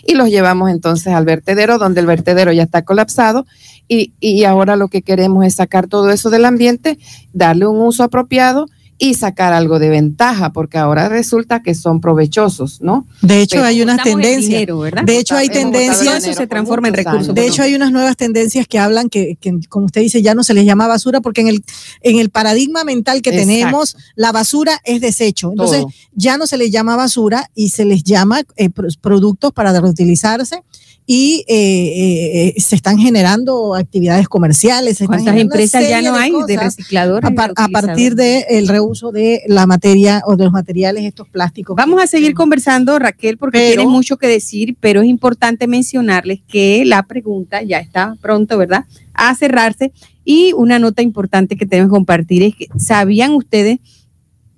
[0.06, 3.46] y los llevamos entonces al vertedero, donde el vertedero ya está colapsado
[3.88, 6.98] y, y ahora lo que queremos es sacar todo eso del ambiente,
[7.34, 8.68] darle un uso apropiado
[8.98, 13.06] y sacar algo de ventaja, porque ahora resulta que son provechosos, ¿no?
[13.22, 14.46] De hecho, Pero hay unas tendencias.
[14.50, 15.04] dinero, ¿verdad?
[15.04, 16.24] De hecho, hay tendencias.
[16.24, 17.36] Eso se transforma en recursos.
[17.36, 20.44] De hecho, hay unas nuevas tendencias que hablan que, que, como usted dice, ya no
[20.44, 21.64] se les llama basura porque en el,
[22.02, 23.50] en el paradigma mental que Exacto.
[23.50, 25.50] tenemos, la basura es desecho.
[25.52, 25.92] Entonces, Todo.
[26.14, 30.64] ya no se les llama basura y se les llama eh, pro- productos para reutilizarse
[31.08, 34.98] y eh, eh, se están generando actividades comerciales.
[34.98, 37.30] se ¿Cuántas empresas ya no de hay de cosas recicladores?
[37.30, 41.76] a, par- a partir del reuso de la materia o de los materiales estos plásticos.
[41.76, 46.40] Vamos a seguir conversando, Raquel, porque Pero- tiene mucho que decir, pero es importante mencionarles
[46.48, 48.86] que la pregunta ya está pronto, ¿verdad?
[49.14, 49.92] A cerrarse.
[50.24, 53.78] Y una nota importante que tenemos que compartir es que, ¿sabían ustedes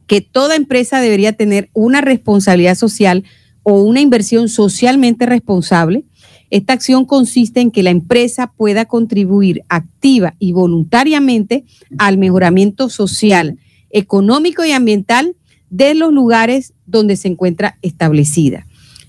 [0.06, 3.26] que toda empresa debería tener una responsabilidad social
[3.64, 6.06] o una inversión socialmente responsable?
[6.50, 11.66] Esta acción consiste en que la empresa pueda contribuir activa y voluntariamente
[11.98, 13.58] al mejoramiento social,
[13.89, 15.36] económico y ambiental
[15.70, 18.66] de los lugares donde se encuentra establecida.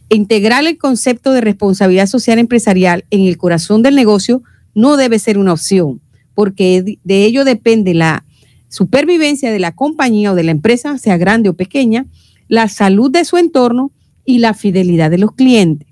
[0.09, 4.43] Integrar el concepto de responsabilidad social empresarial en el corazón del negocio
[4.75, 6.01] no debe ser una opción,
[6.35, 8.25] porque de ello depende la
[8.69, 12.07] supervivencia de la compañía o de la empresa, sea grande o pequeña,
[12.49, 13.93] la salud de su entorno
[14.25, 15.88] y la fidelidad de los clientes.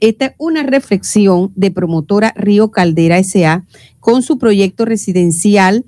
[0.00, 3.66] Esta es una reflexión de promotora Río Caldera S.A.
[4.00, 5.84] con su proyecto residencial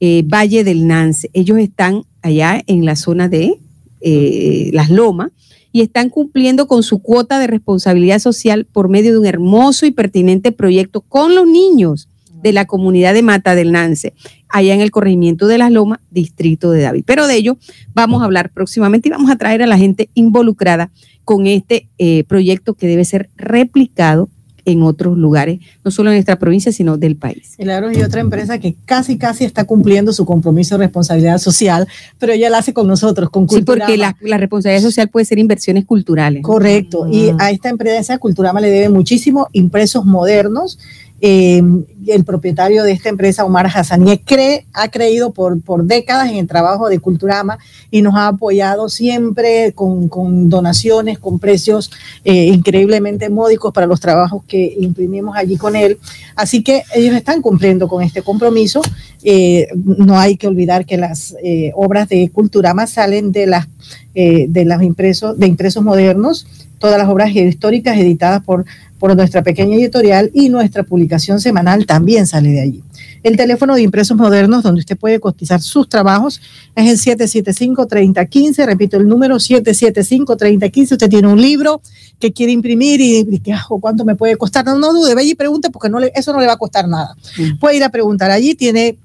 [0.00, 1.30] eh, Valle del Nance.
[1.32, 3.60] Ellos están allá en la zona de
[4.00, 5.30] eh, Las Lomas
[5.70, 9.92] y están cumpliendo con su cuota de responsabilidad social por medio de un hermoso y
[9.92, 12.08] pertinente proyecto con los niños
[12.44, 14.12] de la comunidad de Mata del Nance,
[14.50, 17.02] allá en el corregimiento de Las Lomas, distrito de David.
[17.06, 17.56] Pero de ello
[17.94, 20.90] vamos a hablar próximamente y vamos a traer a la gente involucrada
[21.24, 24.28] con este eh, proyecto que debe ser replicado
[24.66, 27.54] en otros lugares, no solo en nuestra provincia, sino del país.
[27.58, 31.86] Claro, y otra empresa que casi, casi está cumpliendo su compromiso de responsabilidad social,
[32.18, 35.38] pero ella la hace con nosotros, con Sí, porque la, la responsabilidad social puede ser
[35.38, 36.42] inversiones culturales.
[36.42, 37.36] Correcto, y Mm.
[37.40, 40.78] a esta empresa Culturama le debe muchísimo impresos modernos.
[41.26, 41.62] Eh,
[42.06, 46.46] el propietario de esta empresa, Omar Hassanieh, cree, ha creído por, por décadas en el
[46.46, 47.58] trabajo de Culturama
[47.90, 51.90] y nos ha apoyado siempre con, con donaciones, con precios
[52.24, 55.98] eh, increíblemente módicos para los trabajos que imprimimos allí con él.
[56.36, 58.82] Así que ellos están cumpliendo con este compromiso.
[59.22, 63.66] Eh, no hay que olvidar que las eh, obras de Culturama salen de las
[64.14, 66.46] eh, de los impresos, de impresos modernos,
[66.78, 68.64] todas las obras históricas editadas por,
[68.98, 72.82] por nuestra pequeña editorial y nuestra publicación semanal también sale de allí.
[73.22, 76.42] El teléfono de impresos modernos donde usted puede cotizar sus trabajos
[76.76, 81.80] es el 775-3015, repito el número 775-3015, usted tiene un libro
[82.20, 84.64] que quiere imprimir y, y ah, ¿cuánto me puede costar?
[84.66, 86.86] No, no dude, vaya y pregunte porque no le, eso no le va a costar
[86.86, 87.16] nada.
[87.38, 87.58] Mm.
[87.58, 88.98] Puede ir a preguntar allí, tiene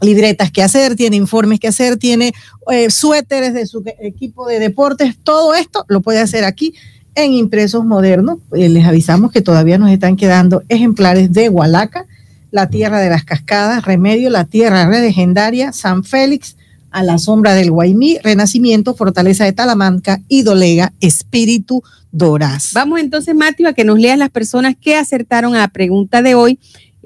[0.00, 2.32] libretas que hacer, tiene informes que hacer, tiene
[2.70, 6.74] eh, suéteres de su equipo de deportes, todo esto lo puede hacer aquí
[7.14, 8.38] en Impresos Modernos.
[8.52, 12.06] Eh, les avisamos que todavía nos están quedando ejemplares de Hualaca,
[12.50, 16.56] la tierra de las cascadas, Remedio, la tierra legendaria, San Félix,
[16.90, 22.72] a la sombra del Guaymí, Renacimiento, Fortaleza de Talamanca y Dolega, Espíritu Doraz.
[22.72, 26.34] Vamos entonces, Mateo, a que nos leas las personas que acertaron a la pregunta de
[26.34, 26.58] hoy.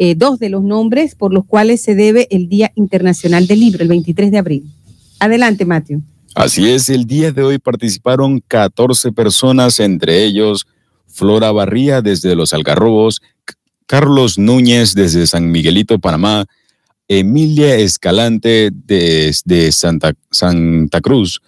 [0.02, 3.82] Eh, dos de los nombres por los cuales se debe el Día Internacional del Libro,
[3.82, 4.64] el 23 de abril.
[5.18, 6.00] Adelante, Mateo.
[6.34, 10.66] Así es, el día de hoy participaron 14 personas, entre ellos
[11.06, 13.20] Flora Barría desde Los Algarrobos,
[13.84, 16.46] Carlos Núñez desde San Miguelito, Panamá,
[17.06, 21.42] Emilia Escalante desde Santa, Santa Cruz,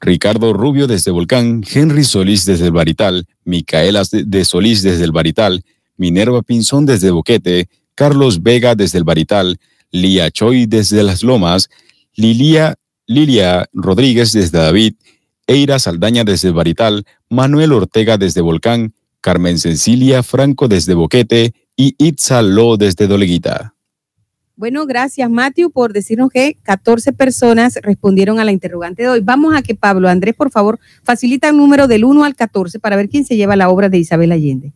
[0.00, 5.62] Ricardo Rubio desde Volcán, Henry Solís desde el Barital, Micaela de Solís desde el Barital,
[5.96, 9.58] Minerva Pinzón desde Boquete, Carlos Vega desde el Barital,
[9.90, 11.68] Lía Choi desde Las Lomas,
[12.14, 12.74] Lilia,
[13.06, 14.94] Lilia Rodríguez desde David,
[15.46, 21.94] Eira Saldaña desde el Barital, Manuel Ortega desde Volcán, Carmen Cecilia Franco desde Boquete y
[21.98, 23.74] Itza Lo desde Doleguita.
[24.56, 29.20] Bueno, gracias, Matthew, por decirnos que 14 personas respondieron a la interrogante de hoy.
[29.20, 32.94] Vamos a que Pablo Andrés, por favor, facilita el número del 1 al 14 para
[32.94, 34.72] ver quién se lleva la obra de Isabel Allende.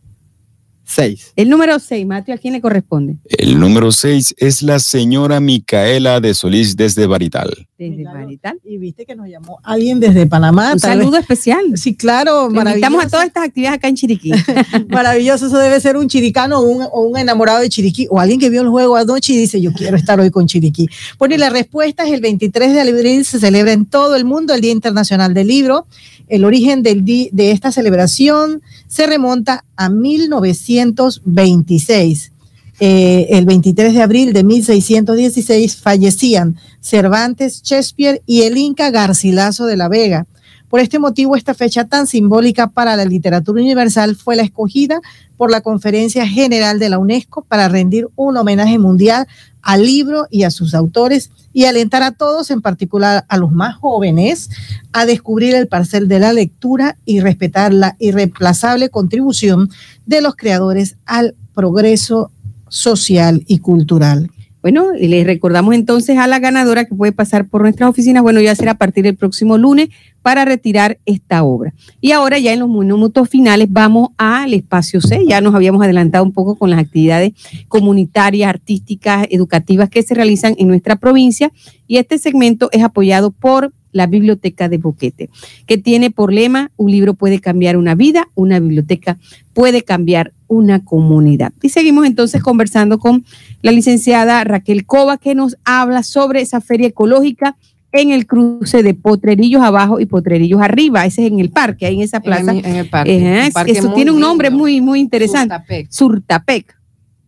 [0.91, 1.33] Seis.
[1.35, 3.17] El número 6, Mateo, ¿a quién le corresponde?
[3.37, 7.67] El número 6 es la señora Micaela de Solís desde Barital.
[7.77, 8.59] Desde Barital.
[8.65, 10.69] Y viste que nos llamó alguien desde Panamá.
[10.69, 11.63] Un vez- saludo especial.
[11.75, 13.09] Sí, claro, Le invitamos a maravilloso.
[13.11, 14.31] todas estas actividades acá en Chiriquí.
[14.89, 18.39] Maravilloso, eso debe ser un chiricano o un, o un enamorado de Chiriquí o alguien
[18.39, 20.87] que vio el juego anoche y dice yo quiero estar hoy con Chiriquí.
[21.19, 24.53] Bueno, y la respuesta es el 23 de abril se celebra en todo el mundo
[24.55, 25.85] el Día Internacional del Libro.
[26.27, 32.33] El origen del di- de esta celebración se remonta a 1926.
[32.81, 39.77] Eh, el 23 de abril de 1616 fallecían Cervantes, Shakespeare y el Inca Garcilaso de
[39.77, 40.25] la Vega.
[40.69, 44.99] Por este motivo, esta fecha tan simbólica para la literatura universal fue la escogida
[45.37, 49.27] por la Conferencia General de la UNESCO para rendir un homenaje mundial
[49.61, 53.75] al libro y a sus autores y alentar a todos, en particular a los más
[53.75, 54.49] jóvenes,
[54.93, 59.69] a descubrir el parcel de la lectura y respetar la irreemplazable contribución
[60.05, 62.31] de los creadores al progreso
[62.67, 64.29] social y cultural.
[64.61, 68.41] Bueno, y les recordamos entonces a la ganadora que puede pasar por nuestras oficinas, bueno,
[68.41, 69.87] ya será a partir del próximo lunes
[70.21, 71.73] para retirar esta obra.
[72.01, 76.25] Y ahora ya en los minutos finales vamos al espacio C, ya nos habíamos adelantado
[76.25, 77.31] un poco con las actividades
[77.69, 81.51] comunitarias, artísticas, educativas que se realizan en nuestra provincia.
[81.87, 85.29] Y este segmento es apoyado por la Biblioteca de Boquete,
[85.65, 89.17] que tiene por lema, un libro puede cambiar una vida, una biblioteca
[89.53, 91.51] puede cambiar una comunidad.
[91.61, 93.25] Y seguimos entonces conversando con
[93.61, 97.55] la licenciada Raquel Cova, que nos habla sobre esa feria ecológica
[97.91, 101.05] en el cruce de Potrerillos abajo y Potrerillos arriba.
[101.05, 102.51] Ese es en el parque, ahí en esa plaza.
[102.51, 103.41] En, en el parque.
[103.41, 104.63] Ajá, parque eso tiene un nombre lindo.
[104.63, 105.55] muy, muy interesante.
[105.55, 105.91] Surtapec.
[105.91, 106.78] Surtapec.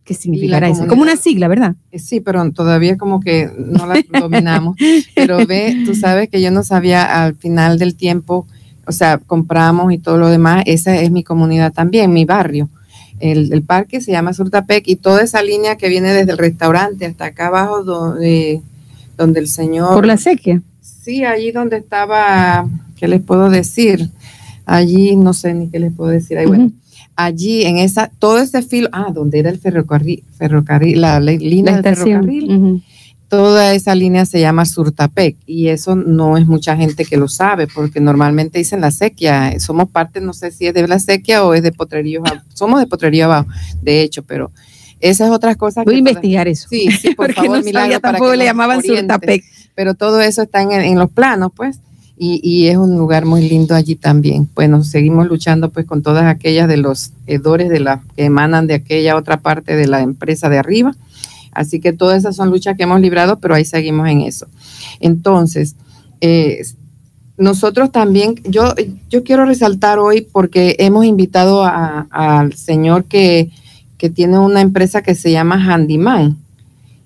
[0.04, 0.86] ¿Qué significará eso?
[0.88, 1.76] Como una sigla, ¿verdad?
[1.92, 4.76] Eh, Sí, pero todavía como que no la dominamos.
[5.14, 8.46] pero ve, tú sabes que yo no sabía al final del tiempo,
[8.84, 10.64] o sea, compramos y todo lo demás.
[10.66, 12.68] Esa es mi comunidad también, mi barrio.
[13.20, 17.06] El, el parque se llama Surtapec y toda esa línea que viene desde el restaurante
[17.06, 18.60] hasta acá abajo donde,
[19.16, 19.94] donde el señor...
[19.94, 20.60] Por la sequía.
[20.80, 24.10] Sí, allí donde estaba, ¿qué les puedo decir?
[24.66, 26.38] Allí no sé ni qué les puedo decir.
[26.38, 26.72] Ahí, bueno.
[27.16, 31.76] Allí en esa, todo ese filo, ah, donde era el ferrocarril, ferrocarril la, la línea
[31.76, 32.82] La del ferrocarril,
[33.28, 37.66] toda esa línea se llama Surtapec y eso no es mucha gente que lo sabe
[37.66, 41.54] porque normalmente dicen la sequía, somos parte, no sé si es de la sequía o
[41.54, 43.48] es de Potrerío, somos de Potrerío abajo,
[43.80, 44.50] de hecho, pero
[45.00, 46.68] esas otras cosas Voy a investigar eso.
[46.68, 49.44] Sí, sí, por Porque favor, no Milagro, sabía, para tampoco que le llamaban orientes Surtapec.
[49.74, 51.80] pero todo eso está en, en los planos, pues,
[52.16, 54.48] y, es un lugar muy lindo allí también.
[54.54, 58.74] Bueno, seguimos luchando pues con todas aquellas de los hedores de la, que emanan de
[58.74, 60.94] aquella otra parte de la empresa de arriba.
[61.50, 64.46] Así que todas esas son luchas que hemos librado, pero ahí seguimos en eso.
[65.00, 65.74] Entonces,
[66.20, 66.62] eh,
[67.36, 68.74] nosotros también, yo,
[69.10, 73.50] yo quiero resaltar hoy porque hemos invitado al señor que,
[73.98, 76.36] que tiene una empresa que se llama Handyman.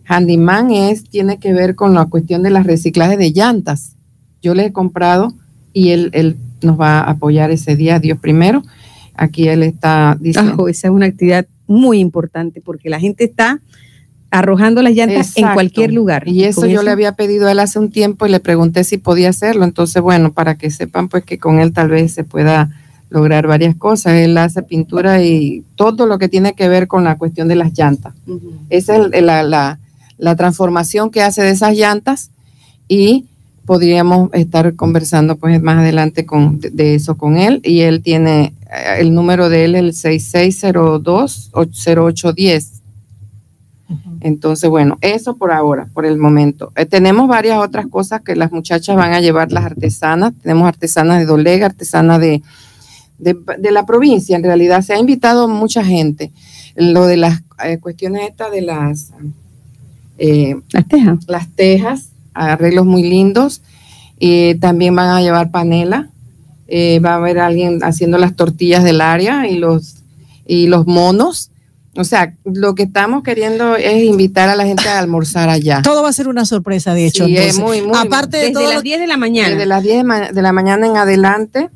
[0.07, 3.96] Handyman es, tiene que ver con la cuestión de las reciclajes de llantas.
[4.43, 5.33] Yo le he comprado
[5.73, 8.63] y él, él nos va a apoyar ese día, Dios primero.
[9.15, 10.69] Aquí él está diciendo.
[10.69, 13.61] Esa es una actividad muy importante porque la gente está
[14.31, 16.29] arrojando las llantas en cualquier lugar.
[16.29, 18.99] Y eso yo le había pedido a él hace un tiempo y le pregunté si
[18.99, 19.65] podía hacerlo.
[19.65, 22.71] Entonces, bueno, para que sepan pues que con él tal vez se pueda
[23.09, 24.15] lograr varias cosas.
[24.15, 27.73] Él hace pintura y todo lo que tiene que ver con la cuestión de las
[27.79, 28.15] llantas.
[28.69, 29.79] Esa es la, la-
[30.19, 32.31] la transformación que hace de esas llantas
[32.89, 33.27] y
[33.67, 39.01] podríamos estar conversando pues más adelante con, de, eso con él y él tiene eh,
[39.01, 42.77] el número de él el 6602 0810
[44.21, 46.73] entonces, bueno, eso por ahora, por el momento.
[46.75, 50.33] Eh, tenemos varias otras cosas que las muchachas van a llevar, las artesanas.
[50.43, 52.43] Tenemos artesanas de Dolega, artesanas de,
[53.19, 54.37] de, de la provincia.
[54.37, 56.33] En realidad se ha invitado mucha gente.
[56.75, 59.13] lo de las eh, cuestiones estas de las,
[60.19, 61.19] eh, Las tejas.
[61.29, 63.63] las tejas, arreglos muy lindos.
[64.21, 66.09] Eh, también van a llevar panela.
[66.69, 69.97] Eh, va a haber alguien haciendo las tortillas del área y los,
[70.47, 71.51] y los monos.
[71.99, 75.81] O sea, lo que estamos queriendo es invitar a la gente a almorzar allá.
[75.85, 77.25] Todo va a ser una sorpresa, de hecho.
[77.27, 79.51] Sí, es muy, muy- Aparte de todo las lo 10 de la mañana.
[79.51, 81.71] Desde las 10 de, ma- de la mañana en adelante,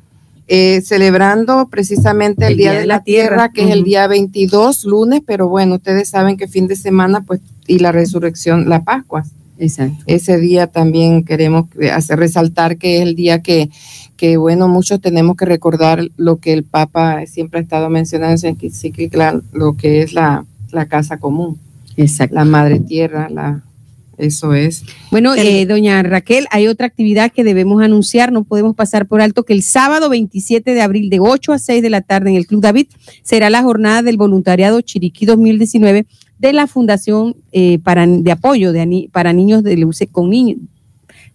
[0.48, 5.48] eh, celebrando precisamente el, Día, de la Tierra, que es el día 22, lunes, pero
[5.48, 9.24] bueno, ustedes saben que fin de semana, pues, y la resurrección, la Pascua.
[9.60, 10.02] Exacto.
[10.06, 13.68] Ese día también queremos hacer resaltar que es el día que,
[14.16, 18.38] que, bueno, muchos tenemos que recordar lo que el Papa siempre ha estado mencionando en
[18.38, 21.58] su encíclica, lo que es la, la casa común,
[21.96, 22.34] Exacto.
[22.34, 23.62] la madre tierra, la,
[24.16, 24.84] eso es.
[25.10, 29.44] Bueno, eh, doña Raquel, hay otra actividad que debemos anunciar, no podemos pasar por alto,
[29.44, 32.46] que el sábado 27 de abril de 8 a 6 de la tarde en el
[32.46, 32.86] Club David
[33.22, 36.06] será la jornada del voluntariado Chiriquí 2019
[36.40, 40.30] de la Fundación eh, para, de Apoyo de, para Niños de Leuce- con.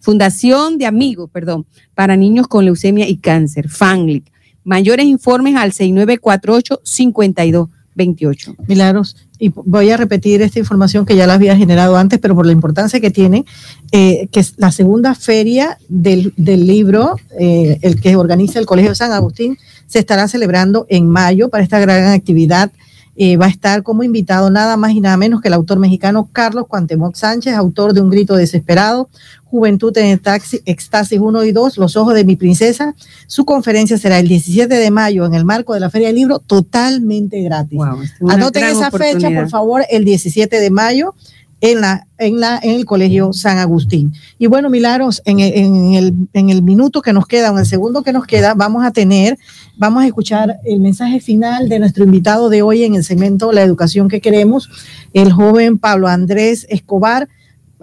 [0.00, 4.24] Fundación de Amigos, perdón, para niños con leucemia y cáncer, FANLIC.
[4.62, 8.56] Mayores informes al 6948-5228.
[8.68, 12.44] Milagros, y voy a repetir esta información que ya la había generado antes, pero por
[12.46, 13.44] la importancia que tiene,
[13.92, 18.94] eh, que es la segunda feria del, del libro, eh, el que organiza el Colegio
[18.94, 22.70] San Agustín, se estará celebrando en mayo para esta gran actividad.
[23.18, 26.28] Eh, va a estar como invitado nada más y nada menos que el autor mexicano
[26.32, 29.08] Carlos Cuantemoc Sánchez, autor de Un grito desesperado,
[29.44, 32.94] Juventud en el taxi, Extasis 1 y 2, Los ojos de mi princesa.
[33.26, 36.40] Su conferencia será el 17 de mayo en el marco de la Feria del Libro,
[36.40, 37.78] totalmente gratis.
[37.78, 41.14] Wow, Anoten esa fecha, por favor, el 17 de mayo
[41.60, 44.12] en, la, en, la, en el Colegio San Agustín.
[44.38, 48.02] Y bueno, Milagros, en en, el, en el minuto que nos queda, en el segundo
[48.02, 49.38] que nos queda, vamos a tener,
[49.76, 53.62] vamos a escuchar el mensaje final de nuestro invitado de hoy en el segmento La
[53.62, 54.68] Educación que Queremos,
[55.12, 57.28] el joven Pablo Andrés Escobar.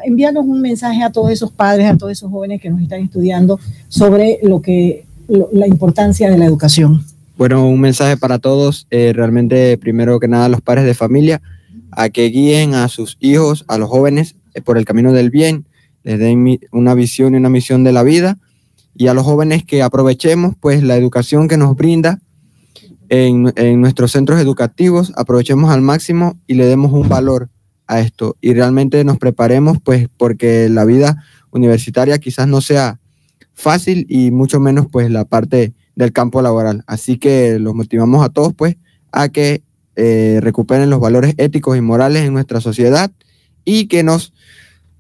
[0.04, 3.60] Envíanos un mensaje a todos esos padres, a todos esos jóvenes que nos están estudiando
[3.90, 5.06] sobre lo que,
[5.52, 7.04] la importancia de la educación.
[7.38, 8.86] Bueno, un mensaje para todos.
[8.92, 11.42] eh, realmente, primero que nada, los padres de familia,
[11.98, 15.66] a que guíen a sus hijos, a los jóvenes, eh, por el camino del bien,
[16.04, 18.38] les den una visión y una misión de la vida,
[18.96, 22.20] y a los jóvenes que aprovechemos pues la educación que nos brinda
[23.10, 27.50] en, en nuestros centros educativos, aprovechemos al máximo y le demos un valor
[27.88, 33.00] a esto, y realmente nos preparemos pues porque la vida universitaria quizás no sea
[33.54, 36.84] fácil y mucho menos pues la parte del campo laboral.
[36.88, 38.78] Así que los motivamos a todos pues
[39.12, 39.64] a que
[39.96, 43.12] eh, recuperen los valores éticos y morales en nuestra sociedad
[43.66, 44.34] y que nos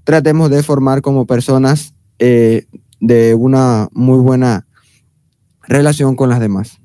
[0.03, 2.65] tratemos de formar como personas eh,
[2.99, 4.65] de una muy buena
[5.67, 6.79] relación con las demás.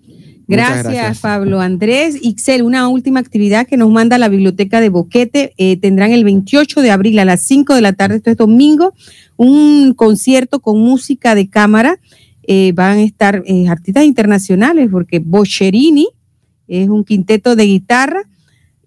[0.48, 2.18] Gracias, Pablo Andrés.
[2.22, 5.52] Ixel, una última actividad que nos manda la Biblioteca de Boquete.
[5.58, 8.94] eh, tendrán el 28 de abril a las 5 de la tarde, esto es domingo,
[9.36, 12.00] un concierto con música de cámara.
[12.44, 16.08] Eh, van a estar eh, artistas internacionales porque Bocherini
[16.68, 18.22] es un quinteto de guitarra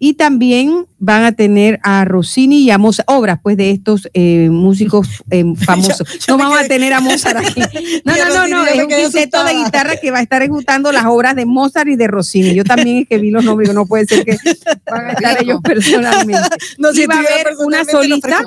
[0.03, 4.49] y también van a tener a Rossini y a Mozart, obras pues de estos eh,
[4.49, 6.01] músicos eh, famosos.
[6.27, 7.61] no vamos a tener a Mozart aquí.
[8.03, 11.05] No, no, no, no, es un quinteto de guitarra que va a estar ejecutando las
[11.05, 12.55] obras de Mozart y de Rossini.
[12.55, 14.37] Yo también es que vi los nombres, no puede ser que
[14.89, 16.49] van a estar ellos personalmente.
[16.79, 18.41] No, Y va a haber una solista.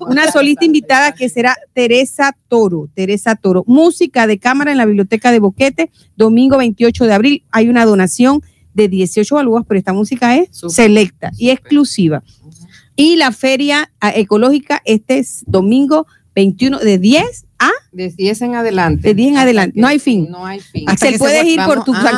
[0.00, 2.88] Una solista invitada que será Teresa Toro.
[2.94, 3.62] Teresa Toro.
[3.68, 7.44] Música de cámara en la Biblioteca de Boquete, domingo 28 de abril.
[7.52, 8.42] Hay una donación
[8.76, 11.52] de 18 balúas, pero esta música es Súper, selecta y súper.
[11.54, 12.22] exclusiva.
[12.94, 18.54] Y la feria ah, ecológica este es domingo 21 de 10 a De 10 en
[18.54, 19.08] adelante.
[19.08, 20.28] De 10 en adelante, que- no hay fin.
[20.30, 20.84] No hay fin.
[20.88, 22.12] Hasta se puedes ir por tu ah,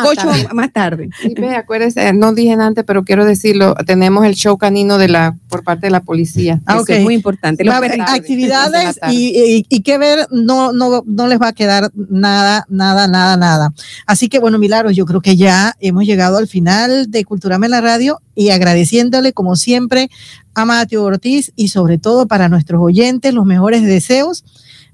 [0.52, 1.10] más tarde.
[1.20, 5.36] Sí, ve, acuérdese, no dije antes, pero quiero decirlo, tenemos el show canino de la
[5.48, 6.60] por parte de la policía.
[6.66, 6.90] Ah, Eso ok.
[6.90, 7.64] es muy importante.
[7.64, 8.06] Los Va a haber perritos.
[8.08, 12.66] tarde, actividades y, y, y que ver, no, no, no les va a quedar nada,
[12.68, 13.72] nada, nada, nada.
[14.06, 17.70] Así que bueno, Milagros, yo creo que ya hemos llegado al final de Culturame en
[17.72, 20.10] la Radio y agradeciéndole como siempre
[20.54, 24.44] a Mateo Ortiz y sobre todo para nuestros oyentes los mejores deseos.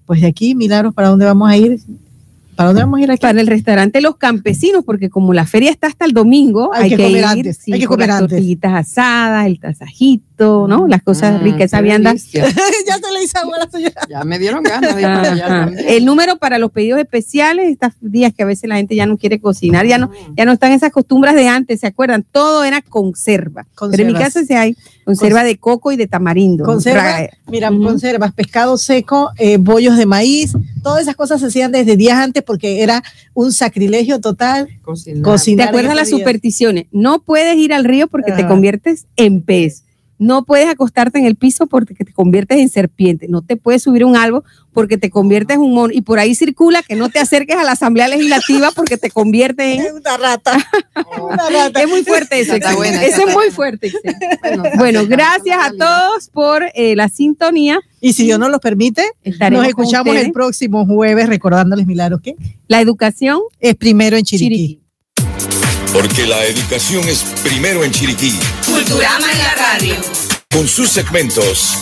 [0.07, 1.79] Pues de aquí, Milagros, ¿para dónde vamos a ir?
[2.57, 3.21] ¿Para dónde vamos a ir aquí?
[3.21, 6.91] para el restaurante Los Campesinos, porque como la feria está hasta el domingo, Hay hay,
[6.91, 8.31] que que, comer ir, antes, sí, hay que comer las antes.
[8.31, 10.87] tortillitas asadas, el tasajito, ¿no?
[10.89, 12.15] Las cosas Mm, ricas, esa vianda.
[12.33, 14.01] ya se le hizo agua a la señora.
[14.09, 15.71] Ya me dieron ganas de ir para allá.
[15.87, 19.17] El número para los pedidos especiales, estos días que a veces la gente ya no
[19.17, 22.25] quiere cocinar, ya no, ya no están esas costumbres de antes, ¿se acuerdan?
[22.31, 23.67] Todo era conserva.
[23.91, 26.65] Pero en mi casa sí hay conserva de coco y de tamarindo.
[26.65, 30.53] Conserva, Ra- mira, conservas, pescado seco, eh, bollos de maíz,
[30.83, 34.69] todas esas cosas se hacían desde días antes porque era un sacrilegio total.
[34.83, 35.23] Cocinar.
[35.23, 35.67] Cocinar.
[35.67, 36.87] ¿Te acuerdas las supersticiones?
[36.93, 38.49] No puedes ir al río porque te Ajá.
[38.49, 39.85] conviertes en pez.
[40.25, 43.27] No puedes acostarte en el piso porque te conviertes en serpiente.
[43.29, 45.93] No te puedes subir un árbol porque te conviertes en un mono.
[45.93, 49.79] Y por ahí circula que no te acerques a la Asamblea Legislativa porque te conviertes
[49.79, 49.95] en...
[49.95, 50.57] Una rata.
[51.23, 51.83] Una rata.
[51.83, 52.55] Es muy fuerte eso.
[52.55, 53.93] Está buena, Eso está es muy fuerte.
[54.41, 57.81] Bueno, Bueno, gracias a todos por eh, la sintonía.
[58.01, 62.35] Y si Dios nos lo permite, Estaremos nos escuchamos el próximo jueves recordándoles milagros que
[62.67, 64.49] La educación es primero en Chiriquí.
[64.49, 64.85] Chiriquí.
[65.93, 68.33] Porque la educación es primero en Chiriquí.
[68.75, 69.95] Culturama en la radio.
[70.51, 71.79] Con sus segmentos,